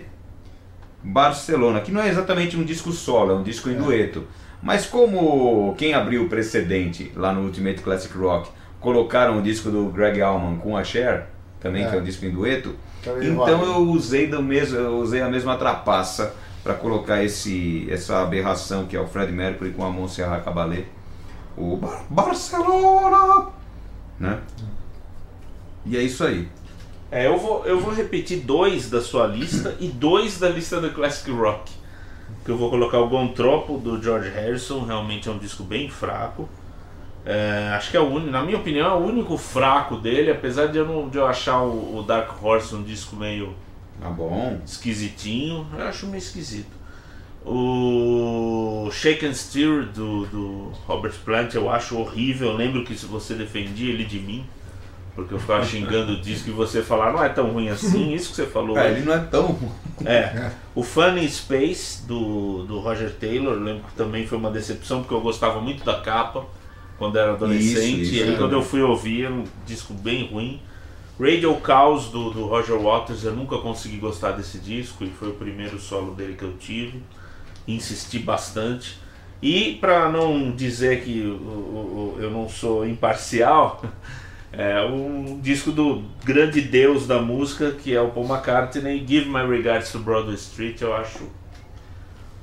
[1.04, 4.24] Barcelona, que não é exatamente um disco solo, é um disco em dueto.
[4.62, 9.86] Mas como quem abriu o precedente lá no Ultimate Classic Rock, colocaram o disco do
[9.86, 11.26] Greg Allman com a Cher,
[11.60, 11.88] também É.
[11.90, 13.70] que é um disco em dueto, Também então vale.
[13.72, 18.96] eu usei do mesmo, eu usei a mesma trapaça para colocar esse essa aberração que
[18.96, 20.84] é o Freddie Mercury com a Montserrat Caballé,
[21.56, 23.48] o Bar- Barcelona,
[24.18, 24.40] né?
[25.84, 26.48] E é isso aí.
[27.10, 30.90] É, eu vou, eu vou repetir dois da sua lista e dois da lista do
[30.92, 31.70] Classic Rock.
[32.44, 36.48] Que eu vou colocar o Gontropo do George Harrison, realmente é um disco bem fraco.
[37.24, 40.66] É, acho que é o único, na minha opinião, é o único fraco dele, apesar
[40.66, 43.54] de eu, não, de eu achar o, o Dark Horse um disco meio
[44.00, 44.58] Tá bom.
[44.66, 46.70] esquisitinho, eu acho meio esquisito.
[47.44, 52.50] O Shake and Stir do, do Robert Plant eu acho horrível.
[52.50, 54.44] Eu lembro que se você defendia ele de mim,
[55.14, 58.30] porque eu ficava xingando o disco e você falar não é tão ruim assim, isso
[58.30, 58.78] que você falou.
[58.78, 59.58] É, ele não é tão
[60.04, 60.50] É.
[60.74, 65.14] O Funny Space do, do Roger Taylor, eu lembro que também foi uma decepção porque
[65.14, 66.44] eu gostava muito da capa
[66.98, 68.02] quando era adolescente.
[68.02, 68.58] Isso, e aí isso, quando é.
[68.58, 70.60] eu fui ouvir, era um disco bem ruim.
[71.20, 75.34] Radio Chaos do, do Roger Waters, eu nunca consegui gostar desse disco e foi o
[75.34, 77.02] primeiro solo dele que eu tive.
[77.66, 79.00] Insisti bastante.
[79.40, 83.82] E para não dizer que eu não sou imparcial,
[84.52, 89.44] é um disco do grande deus da música, que é o Paul McCartney, Give My
[89.44, 91.28] Regards to Broadway Street, eu acho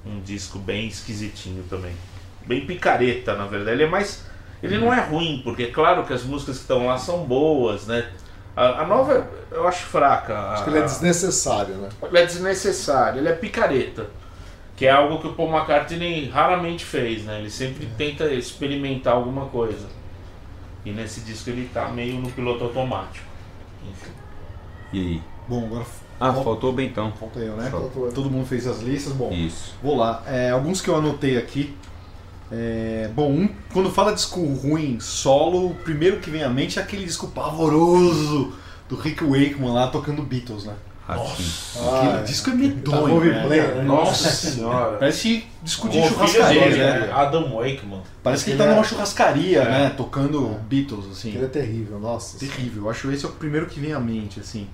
[0.05, 1.93] um disco bem esquisitinho também.
[2.45, 3.77] Bem picareta, na verdade.
[3.77, 4.25] Ele é mais.
[4.61, 7.87] Ele não é ruim, porque é claro que as músicas que estão lá são boas,
[7.87, 8.09] né?
[8.55, 10.37] A, a nova eu acho fraca.
[10.51, 11.89] Acho que ele é desnecessário, né?
[12.03, 14.07] Ele é desnecessário, ele é picareta.
[14.79, 17.39] Que é algo que o Paul McCartney raramente fez, né?
[17.39, 19.87] Ele sempre tenta experimentar alguma coisa.
[20.85, 23.25] E nesse disco ele tá meio no piloto automático.
[23.87, 24.11] Enfim.
[24.93, 25.21] E aí?
[25.49, 25.85] Bom, agora
[26.17, 27.11] Ah, faltou o Bentão.
[27.11, 27.69] falta eu, né?
[27.69, 28.13] Faltou eu.
[28.13, 29.11] Todo mundo fez as listas.
[29.11, 29.75] Bom, Isso.
[29.83, 30.23] vou lá.
[30.25, 31.75] É, alguns que eu anotei aqui.
[32.51, 36.81] É, bom, um, quando fala disco ruim solo, o primeiro que vem à mente é
[36.81, 38.53] aquele disco pavoroso
[38.87, 40.73] do Rick Wakeman lá tocando Beatles, né?
[41.09, 41.79] Assim.
[41.79, 43.43] Aquele Ah, disco é Tá medonho, né?
[43.47, 43.81] play, né?
[43.83, 44.97] Nossa senhora.
[44.97, 47.09] Parece disco de O filho churrascaria, dele, né?
[47.11, 48.01] Adam Wakeman.
[48.21, 49.65] Parece que ele tá é- numa churrascaria, É.
[49.69, 49.93] né?
[49.97, 51.29] Tocando Beatles, assim.
[51.35, 52.37] Ele é terrível, nossa.
[52.37, 54.67] Terrível, eu acho esse é o primeiro que vem à mente, assim.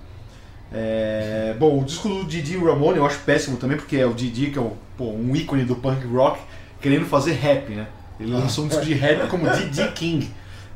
[0.74, 4.48] É, Bom, o disco do Didi Ramone eu acho péssimo também, porque é o Didi,
[4.52, 6.40] que é um, pô, um ícone do punk rock,
[6.82, 7.88] querendo fazer rap, né?
[8.20, 10.30] Ele lançou um disco de rap como Didi King.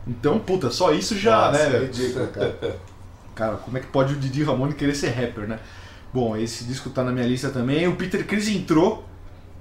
[0.07, 1.79] Então, puta, só isso já, Nossa, é né?
[1.79, 2.55] ridículo, cara.
[3.39, 5.59] Cara, como é que pode o Didi Ramone querer ser rapper, né?
[6.13, 7.87] Bom, esse disco tá na minha lista também.
[7.87, 9.05] O Peter Chris entrou,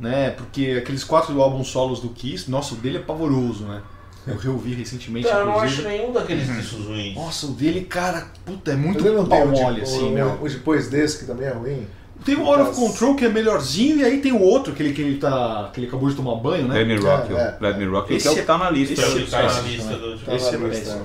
[0.01, 0.31] né?
[0.31, 3.81] Porque aqueles quatro álbuns solos do Kiss, nossa, o dele é pavoroso, né?
[4.27, 7.15] Eu reouvi recentemente, Então, eu não acho nenhum daqueles discos ruins.
[7.15, 10.39] Nossa, o dele, cara, puta, é muito pau o, mole, de- assim, o, meu.
[10.43, 11.87] o depois desse, que também é ruim.
[12.25, 15.01] Tem o Out of Control que é melhorzinho, e aí tem o outro, aquele que
[15.01, 15.71] ele tá.
[15.73, 16.79] que ele acabou de tomar banho, né?
[16.83, 17.39] Let Me Rock You.
[17.39, 17.57] É, é.
[17.61, 18.93] Let Me Rock You, Esse que é o que é- tá na lista.
[18.95, 20.19] esse É o que tá na lista né?
[20.27, 21.01] Tá Esse na é lista.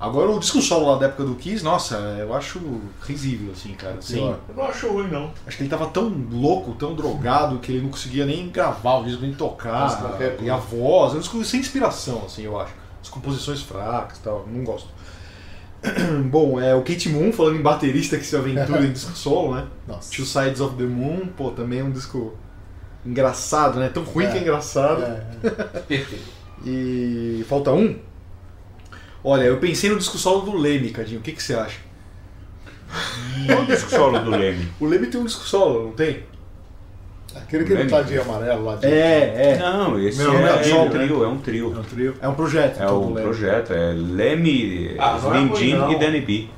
[0.00, 2.58] Agora o disco solo lá da época do Kiss, nossa, eu acho
[3.02, 3.96] risível, assim, cara.
[3.98, 4.38] Assim, Pior.
[4.48, 5.30] Eu não acho ruim, não.
[5.46, 9.04] acho que ele tava tão louco, tão drogado, que ele não conseguia nem gravar o
[9.04, 9.82] disco, nem tocar.
[9.82, 12.72] Nossa, E a voz, é um disco sem inspiração, assim, eu acho.
[13.02, 14.88] As composições fracas e tal, não gosto.
[16.30, 19.66] Bom, é o Kate Moon falando em baterista que se aventura em disco solo, né?
[19.86, 20.10] Nossa.
[20.14, 22.34] Two Sides of the Moon, pô, também é um disco
[23.04, 23.88] engraçado, né?
[23.88, 24.30] Tão ruim É.
[24.32, 25.02] que é engraçado.
[25.02, 25.24] É,
[26.64, 27.96] E falta um?
[29.22, 31.20] Olha, eu pensei no disco solo do Leme, Cadinho.
[31.20, 31.78] O que, que você acha?
[33.46, 34.68] Qual o disco solo do Leme?
[34.80, 36.24] O Leme tem um disco solo, não tem?
[37.36, 38.86] Aquele que não tá de amarelo lá de.
[38.86, 39.58] É, é.
[39.58, 41.84] Não, esse Meu, é, é um solo, trio, é um É um trio.
[41.88, 42.14] trio.
[42.20, 42.80] É um projeto.
[42.80, 43.20] É então, Leme.
[43.22, 46.48] projeto, é Leme, Ah, é e Danny B.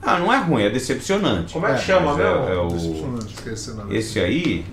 [0.00, 1.52] Ah, não é ruim, é decepcionante.
[1.52, 2.48] Como é que chama Mas é- mesmo?
[2.48, 3.96] é o- Decepcionante, esqueci o nome.
[3.96, 4.64] Esse aí,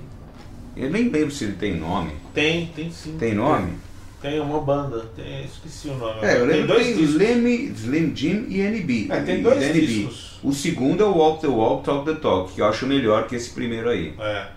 [0.76, 2.12] eu nem lembro se ele tem nome.
[2.34, 3.16] Tem, tem sim.
[3.18, 3.74] Tem nome?
[4.22, 6.20] Tem uma banda, tem, esqueci o nome.
[6.22, 7.16] É, eu tem lembro que dois tem discos.
[7.16, 9.08] Leme, Slim Jim e NB.
[9.10, 9.88] É, tem dois Danny B.
[9.88, 10.40] discos.
[10.44, 13.36] O segundo é o Walk the Walk, Talk the Talk, que eu acho melhor que
[13.36, 14.14] esse primeiro aí.
[14.20, 14.48] É.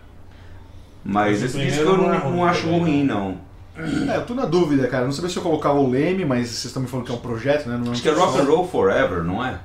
[1.05, 3.39] Mas esse disco eu não, não é não ruim acho também, ruim, não.
[4.13, 5.05] É, eu tô na dúvida, cara.
[5.05, 7.19] Não sabia se eu colocava o Leme, mas vocês estão me falando que é um
[7.19, 7.77] projeto, né?
[7.77, 8.45] Não é Acho que é Rock and.
[8.45, 9.59] Roll Forever, não é?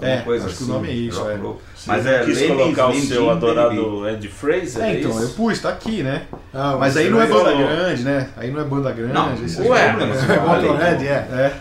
[0.00, 1.38] É, Alguma coisa acho que o assim, nome é isso, é.
[1.86, 5.58] Mas é quis Leme, colocar o seu adorado Andy Fraser, É, é, então, eu pus,
[5.60, 6.26] tá aqui, né?
[6.52, 7.58] Ah, Mas aí você não é banda falou.
[7.58, 8.30] grande, né?
[8.36, 9.12] Aí não é banda grande.
[9.12, 10.36] Não, aí ué, falam, mas né?
[10.36, 11.10] É Motorhead, é.
[11.10, 11.52] É.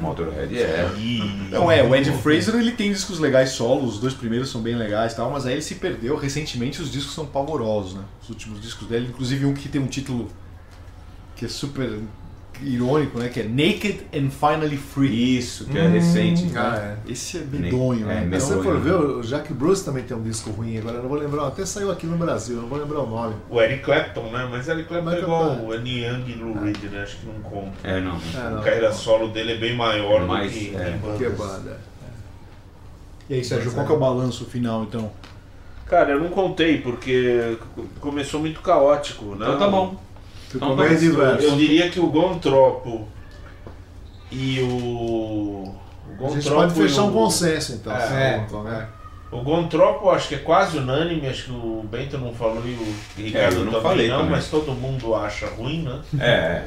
[0.00, 0.90] Motorhead é.
[1.50, 4.74] Não, é, o Ed Fraser ele tem discos legais solos, os dois primeiros são bem
[4.74, 6.16] legais e tal, mas aí ele se perdeu.
[6.16, 8.02] Recentemente os discos são pavorosos, né?
[8.22, 10.28] Os últimos discos dele, inclusive um que tem um título
[11.34, 12.00] que é super
[12.62, 13.28] irônico, né?
[13.28, 15.38] Que é Naked and Finally Free.
[15.38, 16.50] Isso, que é recente.
[16.56, 17.12] Ah, é.
[17.12, 18.28] Esse é medonho, É, né?
[18.30, 21.02] Mas se você for ver, o Jack Bruce também tem um disco ruim agora, eu
[21.02, 23.34] não vou lembrar, até saiu aqui no Brasil, eu não vou lembrar o nome.
[23.50, 24.48] O Eric Clapton, né?
[24.50, 27.02] Mas Eric Clapton Mas é igual o Annie Young e Lou Reed, né?
[27.02, 27.72] Acho que não conta.
[27.84, 28.16] É, não.
[28.16, 28.96] É, A não, carreira não.
[28.96, 30.90] solo dele é bem maior Mais, do que é.
[30.90, 31.18] bandas.
[31.18, 31.80] Que banda.
[33.28, 33.86] E aí, Sérgio, qual é.
[33.86, 35.10] que é o balanço final, então?
[35.86, 37.56] Cara, eu não contei porque
[38.00, 39.46] começou muito caótico, né?
[39.46, 40.05] Então tá bom.
[40.58, 41.46] Ficou bem diverso.
[41.46, 43.06] Eu diria que o Gontropo
[44.30, 44.66] e o.
[44.66, 45.74] o
[46.26, 47.94] A gente Gontropo pode fechar o- um consenso então.
[47.96, 48.88] É, é, não, né?
[49.30, 52.94] O Gontropo acho que é quase unânime, acho que o Bento não falou e o
[53.22, 54.30] Ricardo eu não também falei não, também.
[54.32, 56.00] mas todo mundo acha ruim, né?
[56.20, 56.62] É,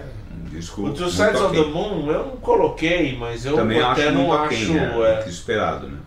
[0.51, 0.83] disco.
[0.85, 4.33] O Two Sides of the Moon eu não coloquei, mas eu Também até acho não
[4.33, 4.43] acho.
[4.45, 4.93] aquém, né?
[4.93, 5.97] é, Muito esperado, né?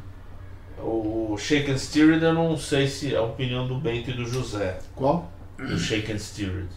[0.85, 4.27] o Shake and Stirred eu não sei se é a opinião do Bento e do
[4.27, 4.79] José.
[4.95, 5.31] Qual?
[5.57, 6.69] Do Shake and Stirred,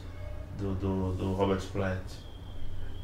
[0.60, 1.98] do, do, do Robert Plant.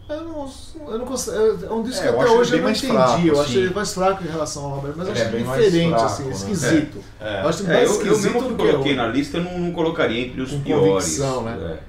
[0.10, 0.52] Eu não,
[0.90, 1.36] eu não consigo.
[1.38, 2.88] É um disco É, eu que até hoje eu não entendi.
[2.88, 3.42] fraco, eu assim.
[3.44, 6.24] acho ele mais fraco em relação ao Robert, mas eu acho é diferente, fraco, assim,
[6.26, 6.32] né?
[6.32, 7.04] esquisito.
[7.22, 7.44] É.
[7.44, 9.58] Eu acho É, mais eu, eu esquisito mesmo que que coloquei o- na lista não,
[9.58, 10.86] não colocaria entre os Com piores.
[10.90, 11.80] convicção, né?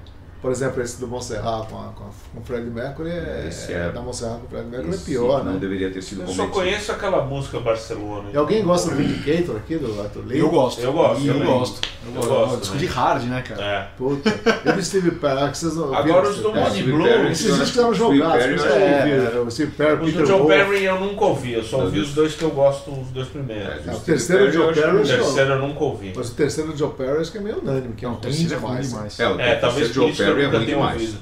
[0.43, 0.43] É.
[0.43, 3.71] Por exemplo, esse do Montserrat com, a, com, a, com o Fred Mercury é, Esse
[3.73, 5.59] é- da Montserrat com o Fred Mercury é pior, Não né?
[5.59, 8.29] deveria ter sido Eu só conheço aquela música Barcelona.
[8.33, 10.39] E alguém gosta do Vindicator aqui, do Arthur Lee?
[10.39, 10.81] Eu gosto.
[10.81, 11.47] Eu gosto Eu também.
[11.47, 11.81] gosto.
[12.15, 13.63] Eu É gosto disco de hard, né, cara?
[13.63, 13.87] É.
[13.97, 14.29] Puta.
[14.65, 16.91] Eu vi Steve Perry, que vocês não Agora os do É, Money Perry?
[16.91, 19.39] Blue, Perry, Esses discos eram Perry, jogados, Perry, é.
[19.39, 20.45] O Steve Perry, Os do Peter John.
[20.45, 23.87] Perry eu nunca ouvi, eu só ouvi os dois que eu gosto, os dois primeiros.
[23.87, 26.13] É, o Steve terceiro Perry, eu Joe Perry, O que- terceiro eu nunca ouvi.
[26.15, 28.53] Mas o terceiro Joe Perry acho que é meio unânime, que é um o terceiro
[28.53, 29.19] é demais.
[29.19, 31.01] É, o É, talvez terceiro por Joe eu Perry é demais.
[31.01, 31.17] ouvido.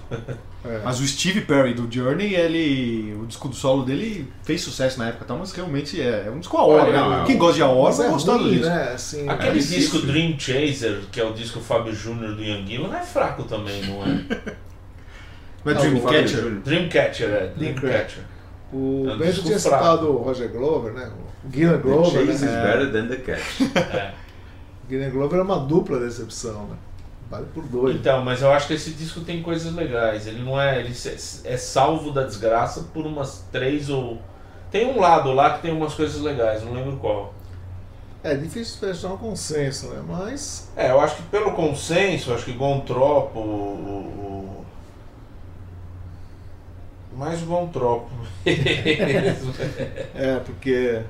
[0.63, 0.79] É.
[0.83, 3.15] Mas o Steve Perry do Journey, ele.
[3.19, 5.33] O disco do solo dele fez sucesso na época, tá?
[5.33, 7.17] mas realmente é, é um disco a hora, Olha, né?
[7.17, 8.65] não, Quem gosta de a hora vai é gostar do ruim, disco.
[8.67, 8.91] né?
[8.93, 9.79] Assim, Aquele difícil.
[9.79, 13.81] disco Dream Chaser, que é o disco Fábio Júnior do Young Gillan, é fraco também,
[13.87, 14.07] não é?
[15.65, 16.51] Não é Não, Dreamcatcher?
[16.63, 17.47] Dreamcatcher, é.
[17.57, 18.23] Dreamcatcher.
[18.71, 19.83] O É um Benjo tinha fraco.
[19.83, 21.11] citado o Roger Glover, né?
[21.43, 22.63] O Gillian The Glover, Chase is né?
[22.63, 23.61] better than the catch.
[23.95, 24.13] É.
[24.87, 26.75] Gillian Glover é uma dupla decepção, né?
[27.31, 27.95] Vale por dois.
[27.95, 30.27] Então, mas eu acho que esse disco tem coisas legais.
[30.27, 30.81] Ele não é.
[30.81, 30.93] Ele
[31.45, 34.19] é salvo da desgraça por umas três ou.
[34.69, 37.33] Tem um lado lá que tem umas coisas legais, não lembro qual.
[38.21, 40.03] É difícil fechar um consenso, né?
[40.05, 43.39] Mas É, eu acho que pelo consenso, acho que Gontropo.
[43.39, 44.63] O,
[47.13, 48.11] o, mais Gontropo.
[48.45, 51.01] é porque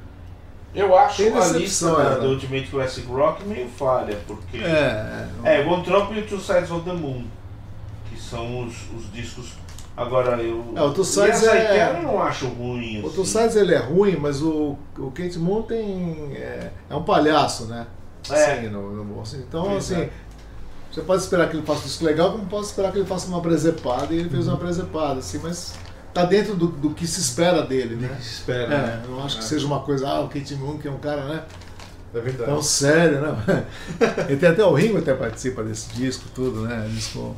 [0.73, 2.15] eu acho a lista da- né?
[2.21, 4.57] do Ultimate Classic Rock meio falha, porque.
[4.57, 7.23] é, É, Gontropo e o Two Sides of the Moon,
[8.09, 9.53] que são os, os discos.
[9.97, 10.73] Agora eu.
[10.75, 13.01] É, o Two e Sides é- eu não acho ruim.
[13.01, 13.15] o assim.
[13.15, 17.65] Two Sides ele é ruim, mas o, o Kate Moon tem é, é um palhaço,
[17.65, 17.85] né?
[18.29, 18.33] É.
[18.53, 20.09] Assim, no, no- assim, então assim é.
[20.91, 23.27] você pode esperar que ele faça um disco legal, como pode esperar que ele faça
[23.27, 25.73] uma presepada e ele fez uma presepada, assim, mas
[26.13, 28.17] tá dentro do, do que se espera dele, né?
[28.21, 29.01] Se espera, É, né?
[29.05, 31.23] eu não acho que seja uma coisa, ah, o Kate Moon que é um cara,
[31.25, 31.43] né?
[32.13, 32.51] É verdade.
[32.51, 33.65] Tão sério, né?
[34.29, 36.85] e tem até o Ringo até participa desse disco, tudo, né?
[36.91, 37.35] Disco.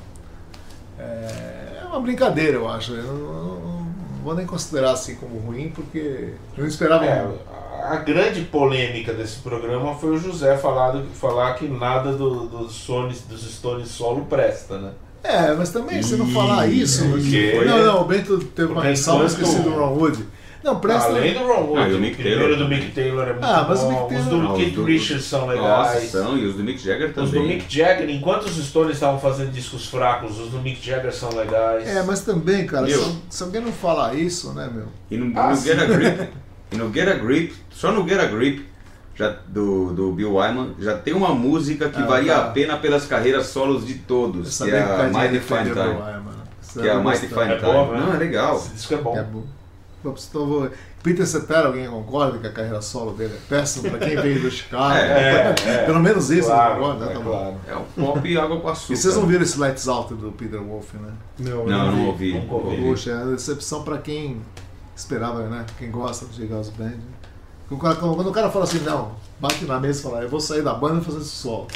[0.99, 2.93] É, é uma brincadeira, eu acho.
[2.93, 7.05] Eu não, não- não vou nem considerar assim como ruim, porque eu não esperava.
[7.05, 12.13] É, a- a grande polêmica desse programa foi o José falar, do- falar que nada
[12.13, 14.91] do- dos, Stones, dos Stones solo presta, né?
[15.23, 17.05] É, mas também, se não falar isso.
[17.09, 20.25] porque- Não, não, o Bento teve uma ressalva, esqueci do Ron Wood.
[20.63, 21.09] Não, presta.
[21.09, 22.69] Além do Ron Wood, Ah, o o Mick primeiro Taylor do.
[22.69, 24.73] Mick Taylor é muito Ah, mas o bom, Mick os Taylor- do Ah, os Keith
[24.75, 26.09] do- Richards são Nossa, legais.
[26.11, 27.41] são, e os do Mick Jagger Os também.
[27.41, 31.29] do Mick Jagger, enquanto os Stones estavam fazendo discos fracos, os do Mick Jagger são
[31.35, 31.85] legais.
[31.87, 34.85] É, mas também, cara, se, se alguém não falar isso, né, meu?
[35.11, 35.55] E no, Ah, no.
[35.57, 36.29] Get a Grip,
[36.71, 38.65] e no Get a Grip, só no Get a Grip,
[39.15, 42.45] já, do, do Bill Wyman, já tem uma música que Ah, valia tá.
[42.45, 46.23] a pena pelas carreiras solos de todos, Essa que é a Mighty Fine Time.
[46.81, 47.27] Que é a Mighty.
[47.27, 47.71] Fine É Time.
[47.71, 47.99] boa, né?
[48.05, 48.55] Não, é legal.
[48.57, 49.17] Esse disco é bom.
[49.17, 49.43] É bom.
[50.05, 50.69] Então,
[51.01, 54.49] Peter Cetera, alguém concorda que a carreira solo dele é péssima pra quem veio do
[54.51, 54.93] Chicago?
[54.95, 55.77] É, é.
[55.85, 57.05] Pelo menos isso, Claro, não concorda?
[57.05, 57.29] é Tá bom.
[57.31, 57.55] claro.
[57.67, 58.93] É o pop e água com açúcar.
[58.93, 61.11] E vocês não viram esse Lights Out do Peter Wolf, né?
[61.39, 62.81] Não, Não, não vi, ouvi.
[62.81, 64.41] Poxa, é uma decepção pra quem
[64.95, 65.65] esperava, né?
[65.77, 66.93] Quem gosta de Girls Band.
[67.77, 70.29] Quando o cara- Quando o cara fala assim, não, bate na mesa e fala, eu
[70.29, 71.67] vou sair da banda e fazer esse solo.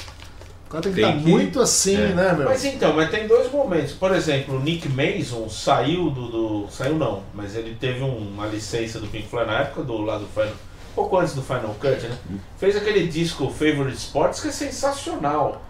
[0.67, 2.07] O cara tem que Tem estar que- muito assim, é.
[2.09, 2.45] né, meu?
[2.45, 3.93] Mas então, mas tem dois momentos.
[3.93, 8.45] Por exemplo, o Nick Mason saiu do, do- Saiu não, mas ele teve um- uma
[8.47, 10.53] licença do Pink Floyd na época do lado do Final.
[10.93, 12.17] Pouco antes do Final Cut, né?
[12.57, 15.61] Fez aquele disco Favorite Sports que é sensacional.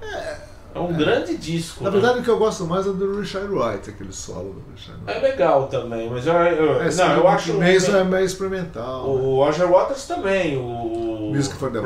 [0.00, 0.36] É
[0.80, 1.82] um grande disco.
[1.84, 1.98] Na né?
[1.98, 5.12] verdade, o que eu gosto mais é do Richard Wright, aquele solo do Richard É
[5.12, 5.26] Wright.
[5.30, 7.54] legal também, mas eu, eu- Esse não, eu acho.
[7.54, 9.04] Mason é meio experimental.
[9.04, 9.10] né?
[9.22, 11.82] O Roger Waters também, o Music for the and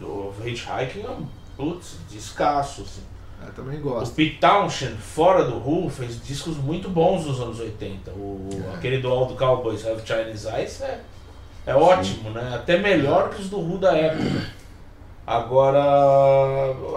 [0.00, 2.82] do Hitchhiking é um putz, descasso.
[2.82, 3.02] Assim.
[3.46, 4.14] Eu também O gosto.
[4.14, 8.10] Pete Townshend, fora do Who, fez discos muito bons nos anos 80.
[8.12, 11.00] O, Aquele do All do Cowboys Have Chinese Eyes é,
[11.66, 12.52] é ótimo, né?
[12.54, 14.46] Até melhor que os do Who da época.
[15.26, 15.80] Agora,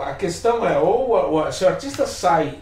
[0.04, 2.56] a questão é, ou se o artista sai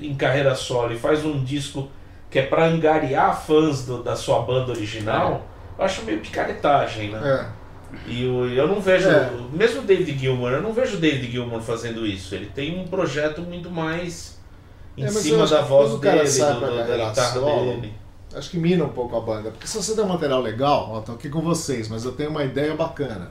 [0.00, 1.88] em carreira solo e faz um disco
[2.30, 5.42] que é para angariar fãs do- da sua banda original,
[5.78, 7.20] eu acho meio picaretagem, né?
[7.50, 7.64] É.
[8.10, 9.30] E o- eu não vejo, É.
[9.52, 12.34] mesmo o David Gilmour, eu não vejo o David Gilmour fazendo isso.
[12.34, 14.38] Ele tem um projeto muito mais
[14.96, 17.94] em É, eu cima da voz dele, do- do- da guitarra solo, dele.
[18.34, 19.50] Acho que mina um pouco a banda.
[19.52, 22.30] Porque se você der um material legal, ó, tô aqui com vocês, mas eu tenho
[22.30, 23.30] uma ideia bacana.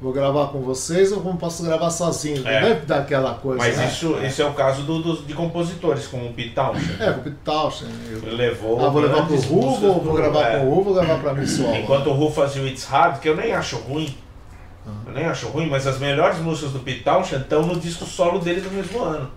[0.00, 2.46] Vou gravar com vocês ou posso gravar sozinho?
[2.46, 2.60] É.
[2.60, 3.58] Não deve dar aquela coisa.
[3.58, 3.86] Mas né?
[3.86, 6.96] isso, esse é o caso do- dos- de compositores, como o Pete Townshend.
[7.02, 7.92] É, o Pete Townshend.
[8.10, 8.84] eu- levou.
[8.84, 10.58] Ah, vou levar pro Ru, vou, vou gravar é.
[10.60, 11.74] com o Ru, vou gravar pra mim solo.
[11.74, 14.16] Enquanto o Ru fazia o It's Hard, que eu nem acho ruim.
[15.06, 18.38] Eu nem acho ruim, mas as melhores músicas do Pete Townshend estão no disco solo
[18.38, 19.30] dele do mesmo ano.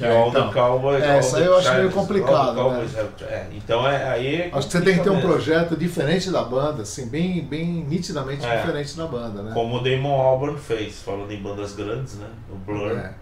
[0.00, 0.48] Que é, É, então.
[0.48, 1.02] the Cowboys.
[1.04, 4.72] É, isso aí eu acho meio complicado, Cowboys Have- é, então é, aí Acho que
[4.72, 8.56] você tem que ter um projeto diferente da banda, assim, bem, bem nitidamente É.
[8.56, 9.50] diferente da banda, né?
[9.52, 12.26] Como o Damon Albarn fez, falando em bandas grandes, né?
[12.50, 12.92] O Blur.
[12.92, 13.12] É.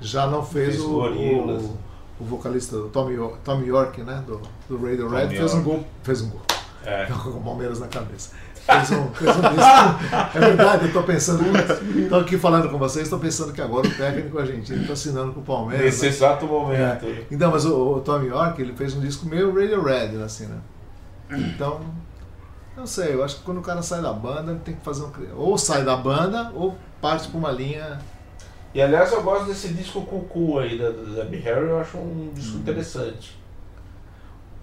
[0.00, 1.78] Já não fez, Fez o, o,
[2.20, 4.22] o vocalista do Tommy, York- Tommy York, né?
[4.26, 5.68] Do, do Radiohead, Tommy fez um York.
[5.70, 5.84] gol.
[6.04, 6.42] Fez um gol.
[6.86, 7.06] É.
[7.24, 8.36] Com o Palmeiras na cabeça.
[8.68, 10.34] Um disco.
[10.34, 11.44] É verdade, eu tô pensando.
[12.08, 15.40] Tô aqui falando com vocês, tô pensando que agora o técnico argentino tá assinando com
[15.40, 15.86] o Palmeiras.
[15.86, 16.08] Nesse né?
[16.08, 17.06] exato momento.
[17.06, 17.26] É.
[17.30, 20.58] Então, mas o, o Tommy York, ele fez um disco meio Radiohead, assim, né?
[21.30, 21.80] Então,
[22.76, 25.04] não sei, eu acho que quando o cara sai da banda, ele tem que fazer
[25.04, 25.12] um.
[25.36, 27.98] Ou sai da banda, ou parte pra uma linha.
[28.74, 32.58] E aliás, eu gosto desse disco Cucu aí da, da Harry, eu acho um disco
[32.58, 33.38] interessante.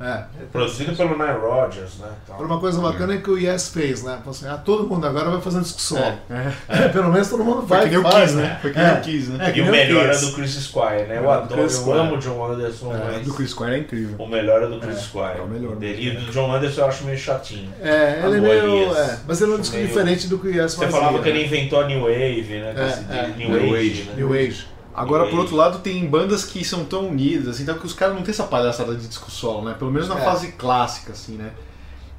[0.02, 0.24] É.
[0.52, 2.08] Produzido pelo Nile Rodgers, né?
[2.24, 4.20] Então, Agora, uma coisa bacana é que o Yes fez, né?
[4.28, 6.14] Assim, ah, todo mundo agora vai fazer um disco solo.
[6.30, 6.88] É.
[6.90, 8.60] Pelo menos todo mundo Foi vai que nem o faz, Kiss, né?
[8.62, 8.94] Foi que nem É.
[8.94, 9.46] o Kiss, né?
[9.46, 11.18] É, E o nem melhor é do Chris Squire, né?
[11.18, 13.78] Eu É, do adoro, eu amo o John Anderson, É, mas do Chris Squire é
[13.78, 14.16] incrível.
[14.18, 15.38] o melhor é do Chris Squire.
[15.38, 15.78] é o melhor.
[15.84, 17.72] E do John Anderson eu acho meio chatinho.
[17.82, 18.96] É, ele é meio.
[18.98, 21.00] É, mas ele é um disco Meio- diferente do que o Yes Você fazia.
[21.00, 21.38] falava que né?
[21.38, 22.74] ele inventou a New Wave, né?
[22.76, 23.28] É, é.
[23.38, 24.04] New, New Age, Age.
[24.04, 24.14] né?
[24.18, 24.66] New Age.
[24.94, 28.16] Agora, por outro lado, tem bandas que são tão unidas, assim, então que os caras
[28.16, 29.76] não têm essa palhaçada de disco solo, né?
[29.78, 30.24] Pelo menos na É.
[30.24, 31.52] fase clássica, assim, né?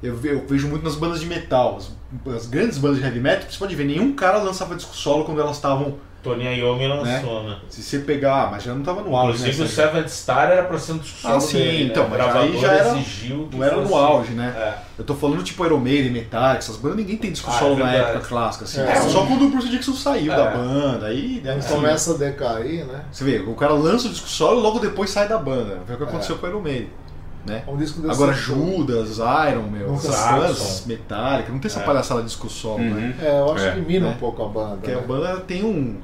[0.01, 1.77] Eu, eu vejo muito nas bandas de metal.
[1.77, 1.91] As,
[2.35, 5.39] as grandes bandas de heavy metal, você pode ver, nenhum cara lançava disco solo quando
[5.39, 5.97] elas estavam.
[6.23, 7.57] Tony Iommi lançou, né?
[7.67, 9.65] Se você pegar, mas já não tava no auge, Inclusive né?
[9.65, 12.17] o Seventh Star era pra ser um disco solo Ah, sim, dele, então, né?
[12.17, 14.53] mas aí já era- exigiu Não era no auge, né?
[14.57, 14.73] É.
[14.97, 17.83] Eu tô falando tipo Iron Maiden, Metallica, essas bandas, ninguém tem disco Ah, solo é
[17.83, 18.79] na época clássica, assim.
[18.81, 18.95] É.
[18.95, 20.35] Só quando o Bruce Dixon saiu É.
[20.37, 21.41] da banda, aí...
[21.43, 23.01] Quando assim, começa a decair, né?
[23.11, 25.81] Você vê, o cara lança o disco solo e logo depois sai da banda.
[25.85, 26.89] Foi o que aconteceu com o Iron Maiden.
[27.45, 27.61] Né?
[27.67, 28.45] Um disco desse Agora tipo.
[28.45, 30.37] Judas, Iron, meu, Nunca essas Saxon.
[30.37, 31.83] bandas, Metallica, não tem essa É.
[31.83, 33.13] palhaçada de disco solo, né?
[33.19, 33.25] Uhum.
[33.27, 34.13] É, eu acho É, que mina né?
[34.15, 34.75] um pouco a banda.
[34.77, 35.01] Porque a né?
[35.05, 35.97] banda tem um.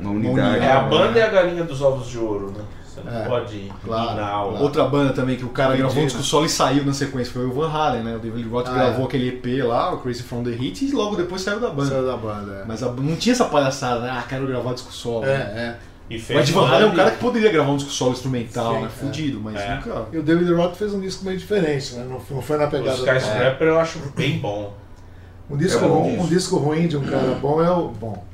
[0.00, 0.64] Uma unidade.
[0.64, 2.64] É a banda e a galinha dos ovos de ouro, né?
[2.84, 4.14] Você não É, pode claro, o...
[4.50, 4.62] claro.
[4.64, 5.82] Outra banda também que o cara Entendi.
[5.84, 8.16] gravou um disco solo e saiu na sequência foi o Van Halen, né?
[8.16, 9.04] O David Roth Ah, gravou é.
[9.06, 11.88] aquele EP lá, o Crazy From The Hit, e logo depois saiu da banda.
[11.90, 12.64] Saiu da banda, é.
[12.66, 14.10] Mas a- não tinha essa palhaçada, né?
[14.12, 15.24] Ah, quero gravar disco solo.
[15.24, 15.76] É, né?
[15.86, 15.90] é.
[16.12, 18.74] E O Ed Van Halen é um cara que poderia gravar um disco solo instrumental,
[18.74, 18.86] Sim, né?
[18.86, 18.88] é.
[18.88, 19.76] Fudido, mas É.
[19.76, 20.06] nunca.
[20.12, 22.04] E o David Roth fez um disco meio diferente, né?
[22.10, 24.72] Não foi- não foi na O pegada do- Skyscraper eu acho bem bom.
[25.48, 27.88] Um disco, É bom um disco ruim de um cara bom é o.
[27.88, 28.24] Bom.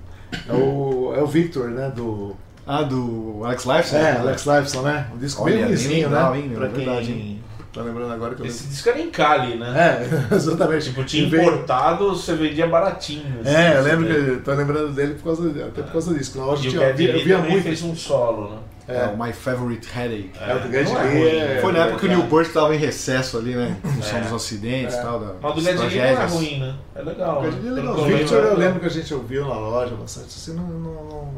[0.48, 1.90] É o, é o Victor, né?
[1.94, 2.36] Do.
[2.66, 3.96] Ah, do Alex Lifeson?
[3.96, 5.06] É, Alex Lifeson, né?
[5.14, 6.38] Um disco Olha, bem ruimzinho, legal, né?
[6.40, 7.42] hein, pra quem Verdade, hein?
[7.72, 10.00] tá lembrando agora que eu Esse disco era em Cali, né?
[10.30, 10.86] É, exatamente.
[10.86, 13.40] Tipo, tinha importado, você vendia baratinho.
[13.40, 16.38] assim, É, eu lembro que tô lembrando dele por causa, até por causa disso.
[16.38, 17.62] Na tinha, eu via, eu via muito.
[17.62, 18.56] fez um solo, né?
[18.88, 20.30] É, o My Favorite Headache.
[20.40, 21.28] É, o do não é Lee ruim.
[21.28, 22.26] é- Foi na época que o Neil é.
[22.28, 23.76] Peart estava em recesso ali, né?
[23.84, 24.20] Em função É.
[24.20, 25.02] dos acidentes e É.
[25.02, 25.18] tal.
[25.20, 26.76] Da, Mas o do Lee não é ruim, né?
[26.94, 27.42] É legal.
[27.42, 27.70] O é né?
[27.70, 28.04] legal.
[28.04, 30.26] Victor eu lembro, que a gente ouviu na loja bastante.
[30.28, 31.32] Assim, não, não, não,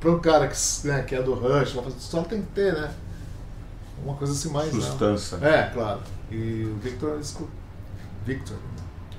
[0.00, 2.90] para um cara que, né, que é do Rush, só tem que ter, né?
[4.02, 4.72] Uma coisa assim mais.
[4.72, 4.80] Né?
[4.80, 5.36] Sustância.
[5.42, 6.00] É, claro.
[6.30, 7.22] E o Victor é.
[8.24, 8.56] Victor.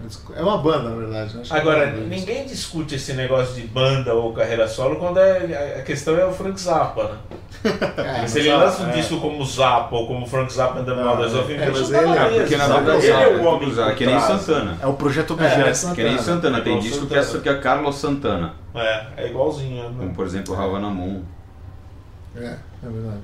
[0.05, 1.35] É um É uma banda, na verdade.
[1.37, 1.43] né?
[1.49, 6.15] É Agora, ninguém discute esse negócio de banda ou carreira solo quando é- a questão
[6.17, 7.17] é o Frank Zappa, né?
[8.23, 8.93] É, Se ele lança um é.
[8.93, 12.01] disco como Zappa ou como Frank Zappa and the Mothers of é, Invention, mas tá
[12.27, 14.19] ele- é, Porque na verdade ele é o é homem por que nem.
[14.19, 14.77] Santana.
[14.81, 15.67] É o projeto É, objeto.
[15.69, 16.35] essa- Que nem Santana.
[16.35, 18.53] Santana, tem disco que é, que é Carlos Santana.
[18.75, 19.83] É, é igualzinho.
[19.89, 19.95] Né?
[19.97, 21.23] Como por exemplo Havana Moon.
[22.35, 23.21] É, é verdade.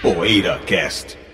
[0.00, 1.27] PoeiraCast.